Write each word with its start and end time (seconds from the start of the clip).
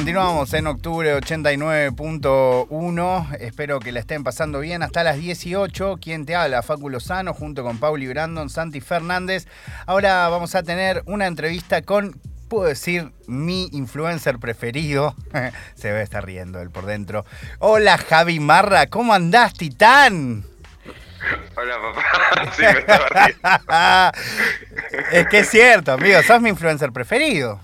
continuamos 0.00 0.54
en 0.54 0.66
octubre 0.66 1.14
89.1. 1.14 3.36
Espero 3.38 3.80
que 3.80 3.92
la 3.92 4.00
estén 4.00 4.24
pasando 4.24 4.60
bien 4.60 4.82
hasta 4.82 5.04
las 5.04 5.18
18. 5.18 5.98
Quien 6.00 6.24
te 6.24 6.34
habla, 6.34 6.62
Facu 6.62 6.88
Lozano, 6.88 7.34
junto 7.34 7.62
con 7.62 7.76
Pauli 7.76 8.08
Brandon, 8.08 8.48
Santi 8.48 8.80
Fernández. 8.80 9.46
Ahora 9.84 10.26
vamos 10.30 10.54
a 10.54 10.62
tener 10.62 11.02
una 11.04 11.26
entrevista 11.26 11.82
con, 11.82 12.18
puedo 12.48 12.64
decir, 12.64 13.12
mi 13.26 13.68
influencer 13.72 14.38
preferido. 14.38 15.14
Se 15.74 15.92
ve 15.92 16.00
estar 16.00 16.24
riendo 16.24 16.62
él 16.62 16.70
por 16.70 16.86
dentro. 16.86 17.26
Hola, 17.58 17.98
Javi 17.98 18.40
Marra, 18.40 18.86
¿cómo 18.86 19.12
andás, 19.12 19.52
titán? 19.52 20.44
Hola, 21.56 21.74
papá. 21.78 22.02
Sí, 22.56 22.62
me 22.62 22.70
estaba 22.70 23.06
riendo. 23.26 23.50
es 25.12 25.28
que 25.28 25.40
es 25.40 25.50
cierto, 25.50 25.92
amigo, 25.92 26.22
sos 26.22 26.40
mi 26.40 26.48
influencer 26.48 26.90
preferido. 26.90 27.60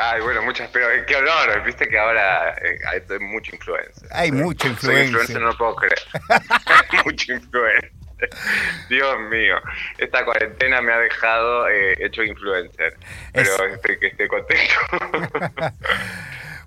Ay, 0.00 0.20
bueno, 0.20 0.42
muchas, 0.42 0.68
pero 0.70 0.90
eh, 0.90 1.04
qué 1.06 1.16
honor, 1.16 1.62
viste 1.64 1.88
que 1.88 1.98
ahora 1.98 2.50
eh, 2.62 2.78
hay 2.88 3.02
mucha 3.20 3.54
influencia. 3.54 4.06
Hay 4.12 4.30
mucha 4.30 4.62
Soy 4.64 4.70
influencia. 4.72 5.04
influencer, 5.06 5.40
no 5.40 5.46
lo 5.48 5.56
puedo 5.56 5.74
creer. 5.76 5.98
hay 6.28 6.98
mucha 7.04 7.32
influencia. 7.32 7.90
Dios 8.88 9.20
mío, 9.30 9.56
esta 9.98 10.24
cuarentena 10.24 10.80
me 10.82 10.92
ha 10.92 10.98
dejado 10.98 11.68
eh, 11.68 11.94
hecho 12.00 12.22
influencer, 12.24 12.96
pero 13.32 13.64
Es- 13.66 13.74
estoy, 13.74 13.98
que 13.98 14.06
esté 14.08 14.26
contento. 14.28 14.74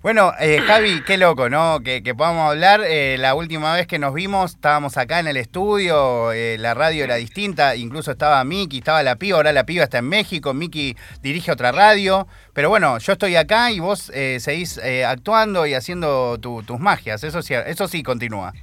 Bueno, 0.01 0.33
eh, 0.39 0.59
Javi, 0.65 1.03
qué 1.03 1.15
loco, 1.19 1.47
¿no? 1.47 1.81
Que, 1.83 2.01
que 2.01 2.15
podamos 2.15 2.49
hablar. 2.49 2.81
Eh, 2.83 3.17
la 3.19 3.35
última 3.35 3.75
vez 3.75 3.85
que 3.85 3.99
nos 3.99 4.15
vimos 4.15 4.55
estábamos 4.55 4.97
acá 4.97 5.19
en 5.19 5.27
el 5.27 5.37
estudio, 5.37 6.31
eh, 6.31 6.57
la 6.57 6.73
radio 6.73 7.03
era 7.03 7.15
distinta, 7.15 7.75
incluso 7.75 8.09
estaba 8.09 8.43
Miki, 8.43 8.79
estaba 8.79 9.03
la 9.03 9.17
piba, 9.17 9.37
ahora 9.37 9.53
la 9.53 9.63
piba 9.63 9.83
está 9.83 9.99
en 9.99 10.09
México, 10.09 10.55
Miki 10.55 10.97
dirige 11.21 11.51
otra 11.51 11.71
radio. 11.71 12.27
Pero 12.53 12.69
bueno, 12.69 12.97
yo 12.97 13.13
estoy 13.13 13.35
acá 13.35 13.69
y 13.69 13.79
vos 13.79 14.11
eh, 14.15 14.39
seguís 14.39 14.77
eh, 14.79 15.05
actuando 15.05 15.67
y 15.67 15.75
haciendo 15.75 16.39
tu- 16.39 16.63
tus 16.63 16.79
magias, 16.79 17.23
eso 17.23 17.43
sí, 17.43 17.53
eso 17.53 17.87
sí 17.87 18.01
continúa. 18.01 18.53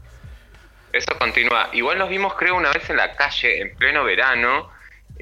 Eso 0.93 1.17
continúa. 1.21 1.69
Igual 1.73 1.99
nos 1.99 2.09
vimos, 2.09 2.35
creo, 2.35 2.57
una 2.57 2.73
vez 2.73 2.91
en 2.91 2.97
la 2.97 3.15
calle, 3.15 3.61
en 3.63 3.77
pleno 3.77 4.03
verano, 4.03 4.71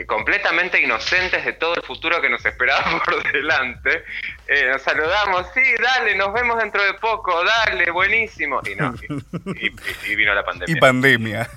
completamente 0.05 0.81
inocentes 0.83 1.45
de 1.45 1.55
todo 1.55 1.75
el 1.75 1.83
futuro 1.83 2.21
que 2.21 2.29
nos 2.29 2.45
esperaba 2.45 2.85
por 3.05 3.33
delante. 3.33 4.03
Eh, 4.47 4.69
nos 4.71 4.83
saludamos, 4.83 5.47
sí, 5.55 5.63
dale, 5.83 6.15
nos 6.17 6.33
vemos 6.35 6.59
dentro 6.59 6.85
de 6.85 6.95
poco, 6.95 7.33
dale, 7.45 7.91
buenísimo. 7.91 8.61
Y 8.71 8.75
no, 8.75 8.95
y, 9.57 9.67
y- 9.69 10.13
y 10.13 10.17
vino 10.17 10.35
la 10.35 10.45
pandemia. 10.45 10.81
pandemia. 10.81 11.49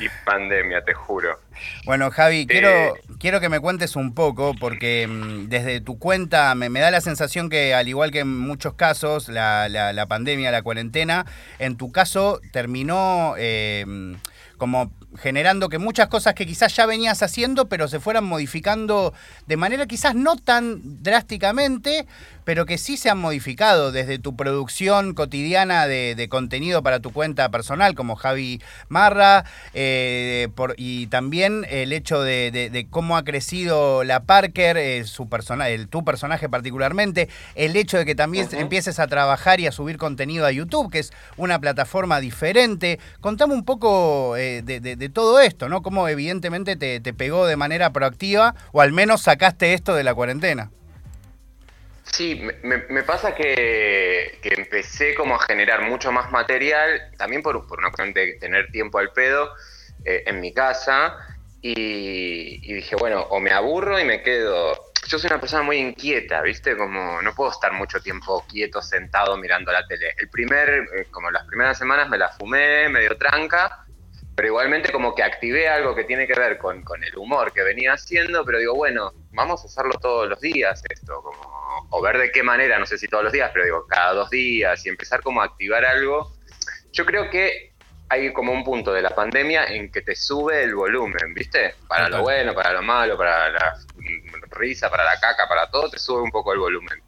Y 0.00 0.08
pandemia, 0.24 0.82
te 0.84 0.94
juro. 0.94 1.38
Bueno, 1.84 2.10
Javi, 2.10 2.46
quiero, 2.46 2.68
Eh. 2.68 2.92
quiero 3.20 3.38
que 3.40 3.48
me 3.48 3.60
cuentes 3.60 3.94
un 3.94 4.14
poco, 4.14 4.54
porque 4.58 5.06
mm, 5.06 5.48
desde 5.48 5.80
tu 5.80 5.98
cuenta 5.98 6.54
me, 6.54 6.70
me 6.70 6.80
da 6.80 6.90
la 6.90 7.00
sensación 7.00 7.50
que, 7.50 7.74
al 7.74 7.86
igual 7.86 8.10
que 8.10 8.20
en 8.20 8.36
muchos 8.38 8.74
casos, 8.74 9.28
la, 9.28 9.68
la- 9.68 9.92
la 9.92 10.06
pandemia, 10.06 10.50
la 10.50 10.62
cuarentena, 10.62 11.26
en 11.58 11.76
tu 11.76 11.92
caso 11.92 12.40
terminó 12.52 13.34
eh, 13.38 13.84
mm, 13.86 14.14
como 14.56 14.92
generando 15.18 15.68
que 15.68 15.78
muchas 15.78 16.08
cosas 16.08 16.34
que 16.34 16.46
quizás 16.46 16.74
ya 16.76 16.86
venías 16.86 17.22
haciendo, 17.22 17.68
pero 17.68 17.88
se 17.88 18.00
fueran 18.00 18.24
modificando 18.24 19.12
de 19.46 19.56
manera 19.56 19.86
quizás 19.86 20.14
no 20.14 20.36
tan 20.36 21.02
drásticamente, 21.02 22.06
pero 22.44 22.66
que 22.66 22.78
sí 22.78 22.96
se 22.96 23.10
han 23.10 23.18
modificado 23.18 23.92
desde 23.92 24.18
tu 24.18 24.34
producción 24.34 25.14
cotidiana 25.14 25.86
de, 25.86 26.14
de 26.16 26.28
contenido 26.28 26.82
para 26.82 27.00
tu 27.00 27.12
cuenta 27.12 27.48
personal, 27.50 27.94
como 27.94 28.16
Javi 28.16 28.60
Marra, 28.88 29.44
eh, 29.74 30.48
por, 30.54 30.74
y 30.76 31.06
también 31.08 31.64
el 31.70 31.92
hecho 31.92 32.22
de, 32.22 32.50
de- 32.50 32.70
de 32.70 32.86
cómo 32.88 33.16
ha 33.16 33.24
crecido 33.24 34.04
la 34.04 34.24
Parker, 34.24 34.76
eh, 34.76 35.04
su 35.04 35.28
persona, 35.28 35.68
el, 35.68 35.88
tu 35.88 36.04
personaje 36.04 36.48
particularmente, 36.48 37.28
el 37.54 37.76
hecho 37.76 37.98
de 37.98 38.04
que 38.06 38.14
también 38.14 38.48
empieces 38.52 38.98
a 38.98 39.06
trabajar 39.06 39.60
y 39.60 39.66
a 39.66 39.72
subir 39.72 39.96
contenido 39.98 40.46
a 40.46 40.52
YouTube, 40.52 40.90
que 40.90 40.98
es 41.00 41.12
una 41.36 41.58
plataforma 41.60 42.20
diferente. 42.20 42.98
Contame 43.20 43.54
un 43.54 43.64
poco 43.64 44.36
eh, 44.36 44.62
de, 44.62 44.80
de- 45.00 45.08
todo 45.08 45.40
esto, 45.40 45.68
¿no? 45.68 45.82
Cómo 45.82 46.06
evidentemente 46.08 46.76
te, 46.76 47.00
te 47.00 47.12
pegó 47.12 47.46
de 47.46 47.56
manera 47.56 47.92
proactiva, 47.92 48.54
o 48.70 48.80
al 48.80 48.92
menos 48.92 49.22
sacaste 49.22 49.74
esto 49.74 49.96
de 49.96 50.04
la 50.04 50.14
cuarentena. 50.14 50.70
Sí, 52.04 52.42
me 52.64 53.02
pasa 53.04 53.34
que, 53.34 54.38
que 54.42 54.54
empecé 54.54 55.14
como 55.14 55.36
a 55.36 55.38
generar 55.38 55.82
mucho 55.82 56.10
más 56.10 56.30
material, 56.30 57.00
también 57.16 57.40
por, 57.40 57.66
por 57.66 57.78
una 57.78 57.90
cuestión 57.90 58.12
de 58.12 58.34
tener 58.34 58.70
tiempo 58.72 58.98
al 58.98 59.12
pedo 59.12 59.50
eh, 60.04 60.24
en 60.26 60.40
mi 60.40 60.52
casa, 60.52 61.16
y, 61.62 62.60
y 62.68 62.74
dije, 62.74 62.96
bueno, 62.96 63.20
o 63.20 63.38
me 63.40 63.52
aburro 63.52 63.98
y 63.98 64.04
me 64.04 64.22
quedo... 64.22 64.72
Yo 65.06 65.18
soy 65.18 65.28
una 65.28 65.40
persona 65.40 65.62
muy 65.62 65.76
inquieta, 65.78 66.42
¿viste? 66.42 66.76
Como 66.76 67.22
no 67.22 67.34
puedo 67.34 67.50
estar 67.50 67.72
mucho 67.72 68.00
tiempo 68.00 68.44
quieto, 68.48 68.82
sentado, 68.82 69.36
mirando 69.36 69.72
la 69.72 69.86
tele. 69.86 70.12
El 70.18 70.28
primer, 70.28 70.68
eh, 70.68 71.06
como 71.10 71.30
las 71.30 71.44
primeras 71.46 71.78
semanas 71.78 72.08
me 72.08 72.18
la 72.18 72.28
fumé, 72.28 72.88
medio 72.88 73.16
tranca, 73.16 73.84
pero 74.34 74.48
igualmente 74.48 74.90
como 74.92 75.14
que 75.14 75.22
activé 75.22 75.68
algo 75.68 75.94
que 75.94 76.04
tiene 76.04 76.26
que 76.26 76.38
ver 76.38 76.56
con, 76.58 76.82
con 76.82 77.02
el 77.04 77.16
humor 77.16 77.52
que 77.52 77.62
venía 77.62 77.92
haciendo, 77.94 78.44
pero 78.44 78.58
digo, 78.58 78.74
bueno, 78.74 79.12
vamos 79.32 79.62
a 79.62 79.66
hacerlo 79.66 79.92
todos 80.00 80.28
los 80.28 80.40
días 80.40 80.82
esto, 80.88 81.20
como, 81.22 81.86
o 81.90 82.00
ver 82.02 82.18
de 82.18 82.32
qué 82.32 82.42
manera, 82.42 82.78
no 82.78 82.86
sé 82.86 82.96
si 82.98 83.06
todos 83.08 83.24
los 83.24 83.32
días, 83.32 83.50
pero 83.52 83.64
digo, 83.64 83.86
cada 83.86 84.12
dos 84.14 84.30
días 84.30 84.84
y 84.86 84.88
empezar 84.88 85.20
como 85.22 85.42
a 85.42 85.44
activar 85.46 85.84
algo. 85.84 86.32
Yo 86.92 87.04
creo 87.04 87.28
que 87.30 87.70
hay 88.08 88.32
como 88.32 88.52
un 88.52 88.64
punto 88.64 88.92
de 88.92 89.02
la 89.02 89.10
pandemia 89.10 89.66
en 89.66 89.92
que 89.92 90.02
te 90.02 90.16
sube 90.16 90.62
el 90.64 90.74
volumen, 90.74 91.32
¿viste? 91.34 91.74
Para 91.86 92.08
lo 92.08 92.22
bueno, 92.22 92.54
para 92.54 92.72
lo 92.72 92.82
malo, 92.82 93.16
para 93.16 93.50
la 93.50 93.74
risa, 94.50 94.90
para 94.90 95.04
la 95.04 95.20
caca, 95.20 95.46
para 95.48 95.70
todo, 95.70 95.88
te 95.90 95.98
sube 95.98 96.20
un 96.22 96.30
poco 96.30 96.52
el 96.52 96.58
volumen. 96.58 97.00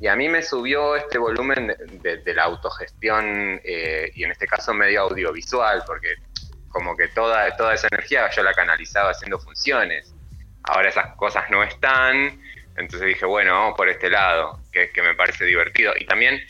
Y 0.00 0.08
a 0.08 0.16
mí 0.16 0.28
me 0.28 0.42
subió 0.42 0.96
este 0.96 1.16
volumen 1.16 1.68
de, 1.68 1.76
de- 2.00 2.16
de 2.18 2.34
la 2.34 2.42
autogestión 2.44 3.60
eh, 3.64 4.10
y 4.14 4.24
en 4.24 4.32
este 4.32 4.46
caso 4.46 4.74
medio 4.74 5.02
audiovisual, 5.02 5.84
porque 5.86 6.08
como 6.72 6.96
que 6.96 7.08
toda, 7.08 7.54
toda 7.56 7.74
esa 7.74 7.88
energía 7.92 8.28
yo 8.30 8.42
la 8.42 8.54
canalizaba 8.54 9.10
haciendo 9.10 9.38
funciones. 9.38 10.14
Ahora 10.64 10.88
esas 10.88 11.14
cosas 11.16 11.44
no 11.50 11.62
están, 11.62 12.40
entonces 12.76 13.08
dije, 13.08 13.26
bueno, 13.26 13.52
vamos 13.52 13.76
por 13.76 13.88
este 13.88 14.08
lado, 14.08 14.60
que, 14.72 14.90
que 14.90 15.02
me 15.02 15.14
parece 15.14 15.44
divertido. 15.44 15.92
Y 15.98 16.06
también 16.06 16.40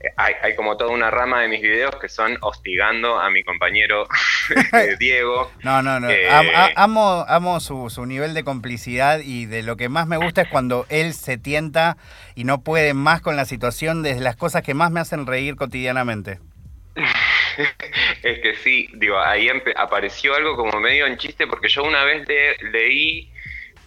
eh, 0.00 0.08
hay, 0.16 0.34
hay 0.42 0.56
como 0.56 0.76
toda 0.76 0.90
una 0.90 1.10
rama 1.10 1.42
de 1.42 1.48
mis 1.48 1.60
videos 1.60 1.96
que 1.96 2.08
son 2.08 2.36
hostigando 2.40 3.18
a 3.18 3.30
mi 3.30 3.42
compañero 3.42 4.06
eh, 4.72 4.96
Diego. 4.98 5.50
No, 5.62 5.82
no, 5.82 6.00
no. 6.00 6.10
Eh, 6.10 6.28
amo 6.76 7.24
amo 7.28 7.60
su, 7.60 7.90
su 7.90 8.06
nivel 8.06 8.34
de 8.34 8.44
complicidad 8.44 9.20
y 9.20 9.46
de 9.46 9.62
lo 9.62 9.76
que 9.76 9.88
más 9.88 10.06
me 10.06 10.16
gusta 10.16 10.42
es 10.42 10.48
cuando 10.48 10.86
él 10.88 11.12
se 11.14 11.38
tienta 11.38 11.96
y 12.34 12.44
no 12.44 12.62
puede 12.62 12.94
más 12.94 13.20
con 13.20 13.36
la 13.36 13.44
situación 13.44 14.02
de 14.02 14.20
las 14.20 14.36
cosas 14.36 14.62
que 14.62 14.74
más 14.74 14.90
me 14.90 15.00
hacen 15.00 15.26
reír 15.26 15.56
cotidianamente. 15.56 16.40
es 18.22 18.38
que 18.40 18.54
sí, 18.56 18.88
digo, 18.94 19.18
ahí 19.18 19.48
apareció 19.76 20.34
algo 20.34 20.56
como 20.56 20.80
medio 20.80 21.06
en 21.06 21.16
chiste, 21.18 21.46
porque 21.46 21.68
yo 21.68 21.84
una 21.84 22.04
vez 22.04 22.26
le- 22.28 22.56
leí 22.70 23.32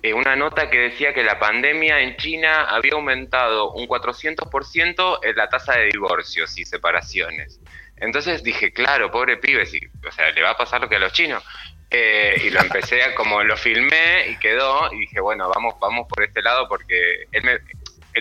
eh, 0.01 0.13
una 0.13 0.35
nota 0.35 0.69
que 0.69 0.79
decía 0.79 1.13
que 1.13 1.23
la 1.23 1.39
pandemia 1.39 1.99
en 2.01 2.15
China 2.17 2.65
había 2.65 2.93
aumentado 2.93 3.71
un 3.73 3.87
400% 3.87 5.19
en 5.23 5.35
la 5.35 5.49
tasa 5.49 5.73
de 5.77 5.87
divorcios 5.87 6.57
y 6.57 6.65
separaciones. 6.65 7.59
Entonces 7.97 8.43
dije, 8.43 8.71
claro, 8.71 9.11
pobre 9.11 9.37
pibe, 9.37 9.65
sí, 9.65 9.79
o 10.07 10.11
sea, 10.11 10.31
le 10.31 10.41
va 10.41 10.51
a 10.51 10.57
pasar 10.57 10.81
lo 10.81 10.89
que 10.89 10.95
a 10.95 10.99
los 10.99 11.13
chinos. 11.13 11.43
Eh, 11.91 12.43
y 12.45 12.49
lo 12.51 12.61
empecé 12.61 13.01
a, 13.03 13.15
como 13.15 13.43
lo 13.43 13.57
filmé 13.57 14.27
y 14.29 14.37
quedó, 14.37 14.93
y 14.93 14.99
dije, 14.99 15.19
bueno, 15.21 15.49
vamos, 15.53 15.75
vamos 15.81 16.07
por 16.07 16.23
este 16.23 16.41
lado, 16.43 16.67
porque 16.69 17.25
él 17.31 17.43
me, 17.43 17.57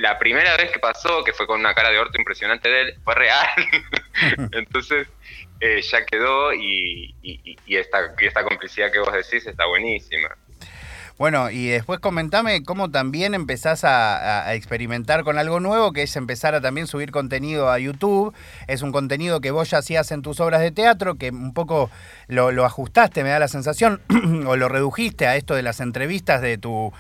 la 0.00 0.19
primera 0.19 0.56
vez 0.56 0.70
que 0.70 0.78
pasó, 0.78 1.25
que 1.25 1.32
fue 1.32 1.47
con 1.47 1.60
una 1.60 1.75
cara 1.75 1.91
de 1.91 1.98
orto 1.98 2.19
impresionante 2.19 2.69
de 2.69 2.81
él, 2.82 2.94
fue 3.04 3.14
real. 3.14 3.48
Entonces 4.53 5.09
eh, 5.60 5.82
ya 5.82 6.04
quedó 6.04 6.53
y, 6.53 7.14
esta, 7.66 8.14
esta 8.19 8.44
complicidad 8.44 8.91
que 8.92 9.00
vos 9.00 9.12
decís 9.12 9.47
está 9.47 9.66
buenísima. 9.66 10.28
Bueno, 11.19 11.50
y 11.50 11.66
después 11.66 11.98
comentame 11.98 12.62
cómo 12.62 12.92
también 12.92 13.34
empezás 13.34 13.83
a, 13.83 14.54
experimentar 14.54 15.24
con 15.24 15.36
algo 15.36 15.59
nuevo, 15.59 15.92
que 15.92 16.04
es 16.04 16.15
empezar 16.15 16.54
a 16.54 16.60
también 16.60 16.86
subir 16.86 17.10
contenido 17.10 17.71
a 17.71 17.80
YouTube. 17.80 18.33
Es 18.68 18.83
un 18.83 18.92
contenido 18.92 19.41
que 19.41 19.51
vos 19.51 19.68
ya 19.68 19.78
hacías 19.78 20.12
en 20.12 20.22
tus 20.22 20.39
obras 20.39 20.60
de 20.60 20.71
teatro, 20.71 21.16
que 21.16 21.30
un 21.30 21.54
poco 21.54 21.91
lo, 22.28 22.65
ajustaste, 22.65 23.24
me 23.24 23.30
da 23.30 23.41
la 23.41 23.48
sensación, 23.48 24.01
o 24.47 24.54
lo 24.54 24.68
redujiste 24.68 25.27
a 25.27 25.34
esto 25.34 25.56
de 25.56 25.62
las 25.62 25.80
entrevistas 25.80 26.41
de 26.41 26.56
tu... 26.56 26.92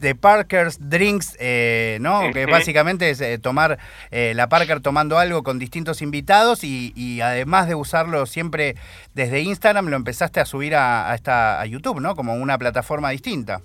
de 0.00 0.14
Parker's 0.14 0.78
Drinks, 0.80 1.36
eh, 1.38 1.98
¿no? 2.00 2.32
Que 2.32 2.46
básicamente 2.46 3.10
es 3.10 3.20
eh, 3.20 3.38
tomar 3.38 3.78
eh, 4.10 4.32
la 4.34 4.48
Parker 4.48 4.80
tomando 4.80 5.18
algo 5.18 5.42
con 5.42 5.58
distintos 5.58 6.02
invitados 6.02 6.64
y, 6.64 6.92
y 6.96 7.20
además 7.20 7.68
de 7.68 7.74
usarlo 7.74 8.26
siempre 8.26 8.76
desde 9.14 9.40
Instagram, 9.40 9.88
lo 9.88 9.96
empezaste 9.96 10.40
a 10.40 10.44
subir 10.44 10.74
a, 10.74 11.10
a 11.10 11.14
esta, 11.14 11.60
a 11.60 11.66
YouTube, 11.66 12.00
¿no? 12.00 12.16
Como 12.16 12.34
una 12.34 12.58
plataforma 12.58 13.10
distinta. 13.10 13.60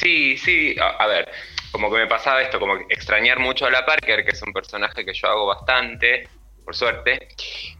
Sí, 0.00 0.36
sí, 0.36 0.74
a, 0.80 1.02
a 1.02 1.06
ver, 1.06 1.30
como 1.70 1.90
que 1.90 1.98
me 1.98 2.06
pasaba 2.06 2.42
esto, 2.42 2.58
como 2.58 2.74
extrañar 2.90 3.38
mucho 3.38 3.66
a 3.66 3.70
la 3.70 3.86
Parker, 3.86 4.24
que 4.24 4.32
es 4.32 4.42
un 4.42 4.52
personaje 4.52 5.04
que 5.04 5.14
yo 5.14 5.28
hago 5.28 5.46
bastante, 5.46 6.28
por 6.64 6.74
suerte, 6.74 7.28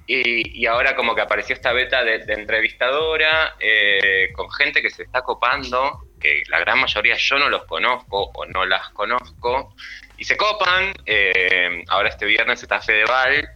y, 0.06 0.60
y 0.60 0.66
ahora 0.66 0.96
como 0.96 1.14
que 1.14 1.20
apareció 1.20 1.54
esta 1.54 1.72
beta 1.72 2.02
de, 2.02 2.18
de 2.18 2.34
entrevistadora 2.34 3.54
eh, 3.60 4.32
con 4.34 4.50
gente 4.50 4.82
que 4.82 4.90
se 4.90 5.04
está 5.04 5.22
copando, 5.22 6.00
que 6.22 6.42
la 6.48 6.60
gran 6.60 6.80
mayoría 6.80 7.16
yo 7.16 7.38
no 7.38 7.48
los 7.48 7.64
conozco 7.64 8.30
o 8.34 8.46
no 8.46 8.64
las 8.64 8.88
conozco, 8.90 9.74
y 10.16 10.24
se 10.24 10.36
copan. 10.36 10.92
Eh, 11.04 11.82
ahora 11.88 12.08
este 12.08 12.26
viernes 12.26 12.62
está 12.62 12.80
Fedeval. 12.80 13.48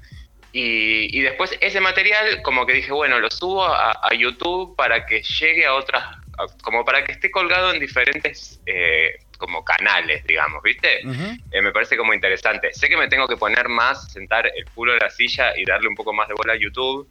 Y, 0.53 1.17
y 1.17 1.23
después 1.23 1.57
ese 1.61 1.81
material, 1.81 2.43
como 2.43 2.67
que 2.67 2.73
dije, 2.73 2.91
bueno, 2.91 3.21
lo 3.21 3.31
subo 3.31 3.65
a, 3.65 3.93
a 3.93 4.15
YouTube 4.15 4.75
para 4.75 5.05
que 5.05 5.23
llegue 5.23 5.67
a 5.67 5.75
otras, 5.75 6.17
como 6.63 6.85
para 6.85 7.05
que 7.05 7.13
esté 7.13 7.31
colgado 7.31 7.73
en 7.73 7.81
diferentes 7.81 8.61
eh, 8.67 9.19
como 9.39 9.65
canales, 9.65 10.25
digamos, 10.25 10.63
¿viste? 10.63 11.01
Eh, 11.01 11.63
me 11.63 11.73
parece 11.73 11.97
como 11.97 12.15
interesante. 12.15 12.73
Sé 12.73 12.89
que 12.89 12.97
me 12.97 13.09
tengo 13.09 13.29
que 13.29 13.37
poner 13.37 13.69
más, 13.69 14.13
sentar 14.13 14.47
el 14.47 14.65
culo 14.75 14.95
en 14.95 14.99
la 15.01 15.11
silla 15.11 15.57
y 15.57 15.65
darle 15.65 15.89
un 15.89 15.95
poco 15.95 16.13
más 16.13 16.29
de 16.29 16.35
bola 16.35 16.55
a 16.55 16.57
YouTube, 16.57 17.09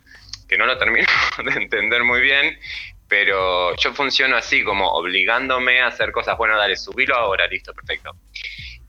que 0.47 0.57
no 0.57 0.65
lo 0.65 0.77
termino 0.77 1.07
de 1.43 1.51
entender 1.51 2.03
muy 2.03 2.21
bien, 2.21 2.59
pero 3.07 3.75
yo 3.75 3.93
funciono 3.93 4.35
así, 4.35 4.63
como 4.63 4.89
obligándome 4.91 5.81
a 5.81 5.87
hacer 5.87 6.11
cosas. 6.11 6.37
Bueno, 6.37 6.57
dale, 6.57 6.75
subilo 6.75 7.15
ahora, 7.15 7.47
listo, 7.47 7.73
perfecto. 7.73 8.15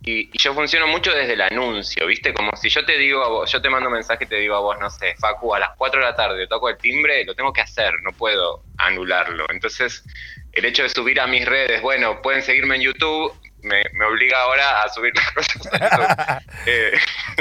Y, 0.02 0.30
yo 0.38 0.54
funciono 0.54 0.86
mucho 0.86 1.12
desde 1.12 1.32
el 1.32 1.40
anuncio, 1.40 2.06
¿viste? 2.06 2.32
Como 2.32 2.54
si 2.56 2.68
yo 2.68 2.84
te 2.84 2.96
digo 2.96 3.24
a 3.24 3.28
vos, 3.28 3.50
yo 3.50 3.60
te 3.60 3.68
mando 3.68 3.88
un 3.88 3.94
mensaje 3.94 4.24
y 4.24 4.28
te 4.28 4.36
digo 4.36 4.54
a 4.54 4.60
vos, 4.60 4.78
no 4.78 4.88
sé, 4.88 5.16
Facu, 5.16 5.54
a 5.54 5.58
las 5.58 5.70
4 5.76 6.00
de 6.00 6.06
la 6.06 6.14
tarde 6.14 6.46
toco 6.46 6.68
el 6.68 6.78
timbre, 6.78 7.24
lo 7.24 7.34
tengo 7.34 7.52
que 7.52 7.60
hacer, 7.60 7.92
no 8.02 8.12
puedo 8.12 8.62
anularlo. 8.78 9.46
Entonces, 9.50 10.04
el 10.52 10.64
hecho 10.64 10.84
de 10.84 10.90
subir 10.90 11.20
a 11.20 11.26
mis 11.26 11.44
redes, 11.44 11.82
bueno, 11.82 12.22
pueden 12.22 12.42
seguirme 12.42 12.76
en 12.76 12.82
YouTube, 12.82 13.34
me, 13.62 13.82
obliga 14.06 14.42
ahora 14.42 14.82
a 14.82 14.88
subir 14.88 15.12
las 15.14 15.32
cosas 15.32 15.66
a 15.72 15.78
YouTube. 15.78 16.56
Eh, 16.66 16.98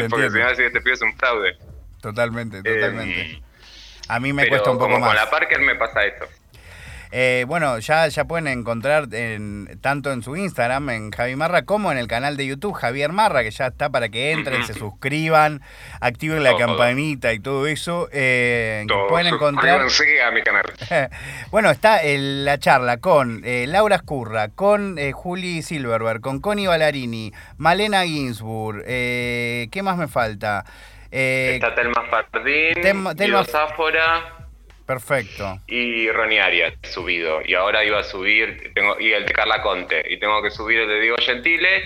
porque 0.10 0.30
si 0.30 0.38
no, 0.38 0.50
si 0.56 0.72
te 0.72 0.82
pides 0.82 1.02
un 1.02 1.16
fraude. 1.18 1.58
Totalmente, 2.02 2.62
totalmente. 2.62 3.22
Em, 3.22 3.42
a 4.08 4.20
mí 4.20 4.34
me 4.34 4.48
cuesta 4.48 4.72
un 4.72 4.78
poco 4.78 5.00
más. 5.00 5.10
Con 5.10 5.16
la 5.16 5.30
Parker 5.30 5.60
me 5.60 5.76
pasa 5.76 6.06
esto. 6.06 6.28
Eh, 7.12 7.46
bueno, 7.48 7.80
ya, 7.80 8.08
ya 8.08 8.26
pueden 8.26 8.48
encontrar 8.48 9.08
en, 9.14 9.80
tanto 9.82 10.12
en 10.12 10.24
su 10.24 10.36
Instagram, 10.36 10.90
en 10.90 11.12
Javi 11.12 11.36
Marra, 11.36 11.64
como 11.64 11.92
en 11.92 11.98
el 11.98 12.08
canal 12.08 12.38
de 12.38 12.46
YouTube 12.46 12.74
Javier 12.74 13.12
Marra, 13.12 13.44
que 13.44 13.52
ya 13.52 13.68
está 13.68 13.90
para 13.90 14.10
que 14.10 14.32
entren, 14.32 14.66
se 14.66 14.74
suscriban, 14.80 15.62
activen 16.02 16.44
la 16.44 16.58
campanita 16.58 17.34
y 17.34 17.40
todo 17.40 17.68
eso. 17.68 18.10
Eh, 18.12 18.86
pueden 19.10 19.34
encontrar. 19.34 19.82
a 19.82 20.32
mi 20.32 20.42
canal. 20.42 20.64
bueno, 21.52 21.72
está 21.72 22.00
la 22.04 22.58
charla 22.58 22.98
con 22.98 23.42
eh, 23.46 23.66
Laura 23.68 23.98
Escurra, 23.98 24.50
con 24.50 24.98
Juli 25.12 25.62
Silverberg, 25.62 26.22
con 26.22 26.40
Connie 26.40 26.68
Ballarini, 26.68 27.32
Malena 27.58 28.04
Ginsburg. 28.04 28.84
¿Qué 28.86 29.82
más 29.84 29.98
me 29.98 30.08
falta? 30.08 30.66
está 31.12 31.74
Telma 31.74 32.04
Fardín, 32.10 32.74
Telma, 33.16 33.46
Sáfora. 33.46 34.35
Perfecto. 34.86 35.60
Y 35.68 36.10
Ronnie 36.12 36.40
Arias 36.40 36.74
subido. 36.84 37.42
Y 37.44 37.56
ahora 37.56 37.84
iba 37.84 38.00
a 38.00 38.04
subir, 38.04 38.72
tengo, 38.74 39.00
y 39.00 39.14
el 39.14 39.26
de 39.26 39.34
Carla 39.34 39.62
Conte. 39.62 40.04
Y 40.08 40.20
tengo 40.20 40.42
que 40.44 40.52
subir 40.52 40.80
el 40.80 40.88
de 40.88 41.02
Diego 41.02 41.18
Gentile, 41.20 41.84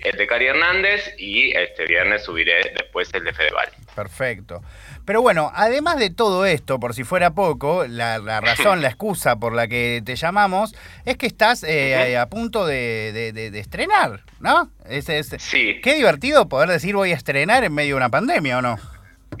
el 0.00 0.16
de 0.16 0.26
Cari 0.26 0.46
Hernández 0.46 1.14
y 1.18 1.56
este 1.56 1.86
viernes 1.86 2.24
subiré 2.24 2.72
después 2.76 3.12
el 3.14 3.24
de 3.24 3.32
Fedeval. 3.32 3.68
Perfecto. 3.94 4.62
Pero 5.04 5.22
bueno, 5.22 5.52
además 5.54 5.98
de 5.98 6.10
todo 6.10 6.46
esto, 6.46 6.80
por 6.80 6.94
si 6.94 7.04
fuera 7.04 7.34
poco, 7.34 7.86
la, 7.86 8.18
razón, 8.40 8.82
la 8.82 8.88
excusa 8.88 9.36
por 9.36 9.54
la 9.54 9.68
que 9.68 10.02
te 10.04 10.16
llamamos 10.16 10.74
es 11.04 11.16
que 11.16 11.26
estás 11.26 11.64
eh, 11.64 12.16
a 12.16 12.26
punto 12.28 12.66
de, 12.66 13.50
estrenar, 13.54 14.20
¿no? 14.40 14.70
Es, 14.88 15.06
sí. 15.38 15.80
Qué 15.82 15.94
divertido 15.94 16.48
poder 16.48 16.68
decir 16.68 16.94
voy 16.94 17.12
a 17.12 17.16
estrenar 17.16 17.64
en 17.64 17.72
medio 17.72 17.94
de 17.94 17.98
una 17.98 18.10
pandemia, 18.10 18.58
¿o 18.58 18.62
no? 18.62 18.78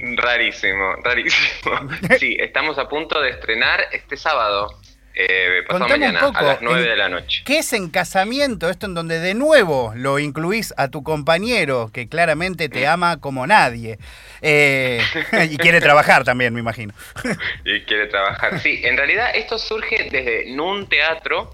Rarísimo, 0.02 0.96
rarísimo. 0.96 1.88
Sí, 2.18 2.36
estamos 2.38 2.76
a 2.78 2.88
punto 2.88 3.20
de 3.20 3.30
estrenar 3.30 3.86
este 3.92 4.16
sábado. 4.16 4.80
Eh, 5.14 5.62
pasado 5.68 5.88
mañana, 5.88 6.20
a 6.34 6.42
las 6.42 6.62
9 6.62 6.88
de 6.88 6.96
la 6.96 7.08
noche. 7.08 7.42
¿Qué 7.44 7.58
es 7.58 7.72
en 7.74 7.90
casamiento? 7.90 8.70
Esto 8.70 8.86
en 8.86 8.94
donde 8.94 9.20
de 9.20 9.34
nuevo 9.34 9.92
lo 9.94 10.18
incluís 10.18 10.72
a 10.78 10.88
tu 10.88 11.02
compañero, 11.02 11.90
que 11.92 12.08
claramente 12.08 12.70
te 12.70 12.86
ama 12.86 13.20
como 13.20 13.46
nadie. 13.46 13.98
Eh, 14.40 15.02
y 15.50 15.56
quiere 15.58 15.80
trabajar 15.80 16.24
también, 16.24 16.54
me 16.54 16.60
imagino. 16.60 16.94
y 17.64 17.82
quiere 17.82 18.06
trabajar. 18.06 18.58
Sí, 18.58 18.80
en 18.82 18.96
realidad 18.96 19.30
esto 19.34 19.58
surge 19.58 20.08
desde 20.10 20.50
Nun 20.50 20.88
Teatro. 20.88 21.50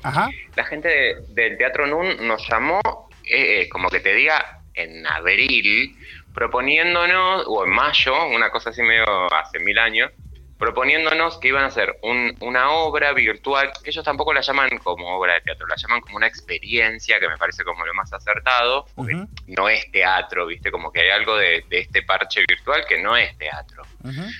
La 0.55 0.65
gente 0.65 1.17
del 1.31 1.59
Teatro 1.59 1.87
Nun 1.87 2.27
nos 2.29 2.49
llamó, 2.49 2.81
eh, 3.25 3.69
como 3.69 3.91
que 3.91 3.99
te 3.99 4.15
diga, 4.15 4.59
en 4.79 5.07
abril, 5.07 5.97
proponiéndonos, 6.39 7.47
o 7.49 7.65
en 7.65 7.71
mayo, 7.71 8.15
una 8.29 8.49
cosa 8.51 8.71
así 8.71 8.81
medio 8.81 9.05
hace 9.35 9.59
mil 9.59 9.77
años, 9.77 10.13
proponiéndonos 10.57 11.37
que 11.39 11.49
iban 11.49 11.65
a 11.65 11.67
hacer 11.67 11.99
una 12.03 12.71
obra 12.71 13.13
virtual, 13.13 13.73
que 13.83 13.91
ellos 13.91 14.05
tampoco 14.05 14.33
la 14.33 14.41
llaman 14.41 14.79
como 14.79 15.17
obra 15.17 15.35
de 15.35 15.41
teatro, 15.41 15.67
la 15.67 15.75
llaman 15.75 16.01
como 16.01 16.17
una 16.17 16.29
experiencia, 16.29 17.19
que 17.19 17.29
me 17.29 17.37
parece 17.37 17.65
como 17.65 17.85
lo 17.85 17.93
más 17.93 18.13
acertado, 18.13 18.87
porque 18.95 19.17
no 19.49 19.69
es 19.69 19.91
teatro, 19.91 20.47
¿viste? 20.47 20.71
Como 20.71 20.93
que 20.93 21.01
hay 21.01 21.11
algo 21.11 21.37
de, 21.37 21.65
este 21.71 22.03
parche 22.03 22.45
virtual 22.49 22.85
que 22.89 23.03
no 23.03 23.17
es 23.17 23.37
teatro. 23.37 23.83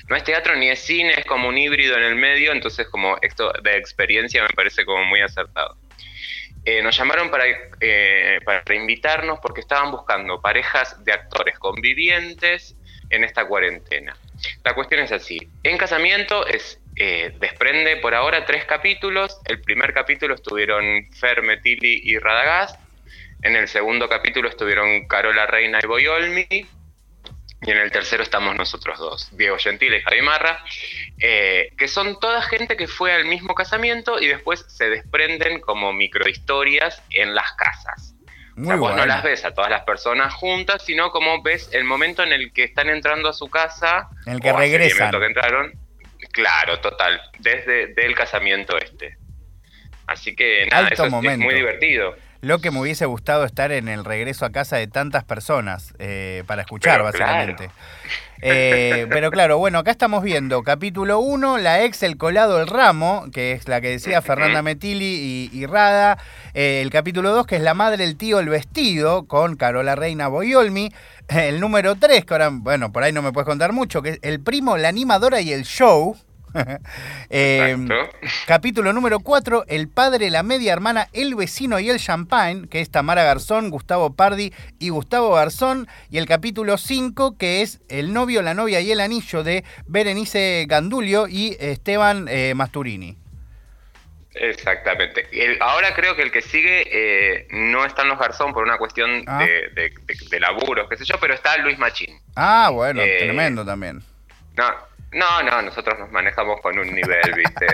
No 0.09 0.15
es 0.15 0.23
teatro 0.23 0.55
ni 0.55 0.69
es 0.69 0.79
cine, 0.79 1.15
es 1.19 1.27
como 1.27 1.49
un 1.49 1.59
híbrido 1.59 1.97
en 1.97 2.05
el 2.05 2.15
medio, 2.15 2.53
entonces 2.53 2.87
como 2.89 3.17
esto 3.23 3.53
de 3.61 3.77
experiencia 3.77 4.41
me 4.43 4.55
parece 4.55 4.85
como 4.85 5.05
muy 5.05 5.21
acertado. 5.21 5.77
Eh, 6.65 6.83
nos 6.83 6.97
llamaron 6.97 7.31
para, 7.31 7.45
eh, 7.81 8.41
para 8.45 8.75
invitarnos 8.75 9.39
porque 9.41 9.61
estaban 9.61 9.91
buscando 9.91 10.41
parejas 10.41 11.03
de 11.05 11.13
actores 11.13 11.59
convivientes 11.59 12.77
en 13.11 13.25
esta 13.25 13.47
cuarentena. 13.47 14.17
La 14.65 14.75
cuestión 14.75 15.01
es 15.01 15.13
así. 15.13 15.39
En 15.63 15.79
casamiento 15.79 16.47
es 16.47 16.81
eh, 17.01 17.33
desprende 17.39 17.97
por 17.99 18.15
ahora 18.15 18.45
tres 18.45 18.65
capítulos. 18.65 19.41
El 19.45 19.61
primer 19.61 19.95
capítulo 19.95 20.35
estuvieron 20.35 21.07
Fer, 21.13 21.43
Metili 21.43 22.01
y 22.03 22.19
Radagast. 22.19 22.81
En 23.43 23.55
el 23.55 23.69
segundo 23.69 24.09
capítulo 24.09 24.49
estuvieron 24.49 25.07
Carola 25.07 25.47
Reina 25.47 25.79
y 25.81 25.87
Boyolmi. 25.87 26.67
Y 27.63 27.73
en 27.73 27.79
el 27.79 27.91
tercero 27.91 28.23
estamos 28.23 28.55
nosotros 28.55 28.99
dos, 28.99 29.37
Diego 29.37 29.57
Gentile 29.59 29.99
y 29.99 30.03
Javi 30.03 30.23
Marra, 30.23 30.63
eh, 31.19 31.73
que 31.77 31.89
son 31.89 32.21
toda 32.21 32.41
gente 32.43 32.77
que 32.77 32.87
fue 32.87 33.13
al 33.13 33.25
mismo 33.25 33.55
casamiento 33.55 34.21
y 34.21 34.29
después 34.29 34.65
se 34.69 34.89
desprenden 34.89 35.61
como 35.61 35.93
microhistorias 35.93 37.03
en 37.11 37.35
las 37.35 37.53
casas. 37.55 38.15
o 38.57 38.65
sea, 38.65 38.77
vos 38.77 38.95
no 38.95 39.05
las 39.07 39.25
ves 39.25 39.45
a 39.45 39.55
todas 39.55 39.71
las 39.71 39.83
personas 39.83 40.33
juntas, 40.35 40.85
sino 40.85 41.11
como 41.11 41.43
ves 41.43 41.69
el 41.73 41.83
momento 41.83 42.23
en 42.23 42.33
el 42.33 42.53
que 42.53 42.63
están 42.63 42.91
entrando 42.91 43.29
a 43.29 43.33
su 43.33 43.49
casa. 43.49 44.09
En 44.27 44.35
el 44.35 44.41
que 44.41 44.53
regresan. 44.53 45.11
que 45.11 45.27
entraron. 45.27 45.73
Claro, 46.31 46.79
total. 46.81 47.21
Desde 47.41 47.93
el 47.97 48.15
casamiento 48.15 48.79
este. 48.79 49.17
Así 50.07 50.37
que 50.37 50.67
nada, 50.71 50.89
eso 50.89 51.07
es 51.07 51.39
muy 51.39 51.55
divertido 51.55 52.17
lo 52.41 52.61
que 52.61 52.71
me 52.71 52.81
hubiese 52.81 53.07
gustado 53.07 53.45
estar 53.45 53.73
en 53.73 53.89
el 53.89 54.05
regreso 54.05 54.45
a 54.45 54.51
casa 54.51 54.77
de 54.77 54.87
tantas 54.87 55.25
personas 55.25 55.95
eh, 55.99 56.45
para 56.47 56.63
escuchar, 56.63 57.03
básicamente. 57.03 57.71
Eh, 58.41 59.07
pero 59.11 59.31
claro, 59.33 59.59
bueno, 59.59 59.79
acá 59.79 59.91
estamos 59.91 60.23
viendo 60.23 60.63
capítulo 60.63 61.19
1, 61.19 61.59
la 61.59 61.83
ex 61.83 62.05
El 62.05 62.17
Colado 62.17 62.61
el 62.61 62.69
Ramo, 62.69 63.27
que 63.33 63.53
es 63.53 63.67
la 63.67 63.81
que 63.81 63.89
decía 63.89 64.23
Fernanda 64.23 64.63
Metili 64.63 65.51
y, 65.53 65.67
Rada. 65.67 66.19
Eh, 66.55 66.81
el 66.81 66.91
capítulo 66.91 67.33
2, 67.33 67.47
que 67.47 67.57
es 67.57 67.63
La 67.63 67.75
Madre, 67.75 68.05
el 68.05 68.17
Tío, 68.17 68.39
el 68.39 68.49
Vestido, 68.49 69.27
con 69.27 69.57
Carola 69.57 69.97
Reina 69.97 70.29
Boyolmi. 70.29 70.93
El 71.29 71.61
número 71.61 71.97
3, 71.97 72.25
que 72.25 72.35
ahora, 72.35 72.51
bueno, 72.53 72.93
por 72.93 73.03
ahí 73.03 73.13
no 73.13 73.21
me 73.21 73.33
puedes 73.33 73.47
contar 73.47 73.73
mucho, 73.73 74.01
que 74.01 74.11
es 74.11 74.19
El 74.23 74.41
Primo, 74.41 74.77
la 74.77 74.89
Animadora 74.89 75.41
y 75.41 75.53
el 75.53 75.65
Show. 75.65 76.17
Em, 77.31 77.89
capítulo 78.47 78.93
número 78.93 79.21
4, 79.21 79.65
El 79.69 79.89
padre, 79.89 80.31
la 80.31 80.43
media 80.43 80.73
hermana, 80.73 81.09
el 81.13 81.35
vecino 81.35 81.79
y 81.79 81.91
el 81.91 81.99
champagne, 81.99 82.69
que 82.69 82.81
es 82.81 82.91
Tamara 82.91 83.23
Garzón, 83.23 83.71
Gustavo 83.71 84.15
Pardi 84.15 84.53
y 84.79 84.89
Gustavo 84.91 85.35
Garzón. 85.35 85.89
Y 86.11 86.19
el 86.19 86.27
capítulo 86.27 86.79
5, 86.79 87.37
que 87.37 87.63
es 87.63 87.81
El 87.89 88.13
novio, 88.13 88.43
la 88.43 88.55
novia 88.55 88.81
y 88.81 88.91
el 88.91 89.01
anillo 89.01 89.43
de 89.43 89.65
Berenice 89.87 90.67
Gandulio 90.69 91.29
y 91.29 91.57
Esteban 91.61 92.27
eh, 92.29 92.55
Masturini. 92.55 93.17
Exactamente. 94.41 95.27
ahora 95.61 95.95
creo 95.95 96.15
que 96.15 96.23
el 96.23 96.31
que 96.31 96.43
sigue 96.43 96.85
eh, 96.93 97.49
no 97.51 97.85
están 97.85 98.09
los 98.09 98.19
Garzón 98.19 98.53
por 98.53 98.63
una 98.63 98.79
cuestión 98.79 99.25
ah. 99.27 99.45
de, 99.45 99.93
de, 100.31 100.41
laburos, 100.41 100.89
qué 100.89 100.97
sé 100.97 101.05
yo, 101.05 101.17
pero 101.21 101.35
está 101.35 101.57
Luis 101.59 101.79
Machín. 101.79 102.21
Ah, 102.37 102.71
bueno, 102.73 103.03
eh, 103.03 103.17
tremendo 103.19 103.65
también. 103.65 104.01
No, 104.57 104.65
no, 105.13 105.43
no, 105.43 105.63
nosotros 105.63 105.99
nos 105.99 106.11
manejamos 106.11 106.61
con 106.61 106.79
un 106.79 106.95
nivel, 106.95 107.33
¿viste? 107.35 107.67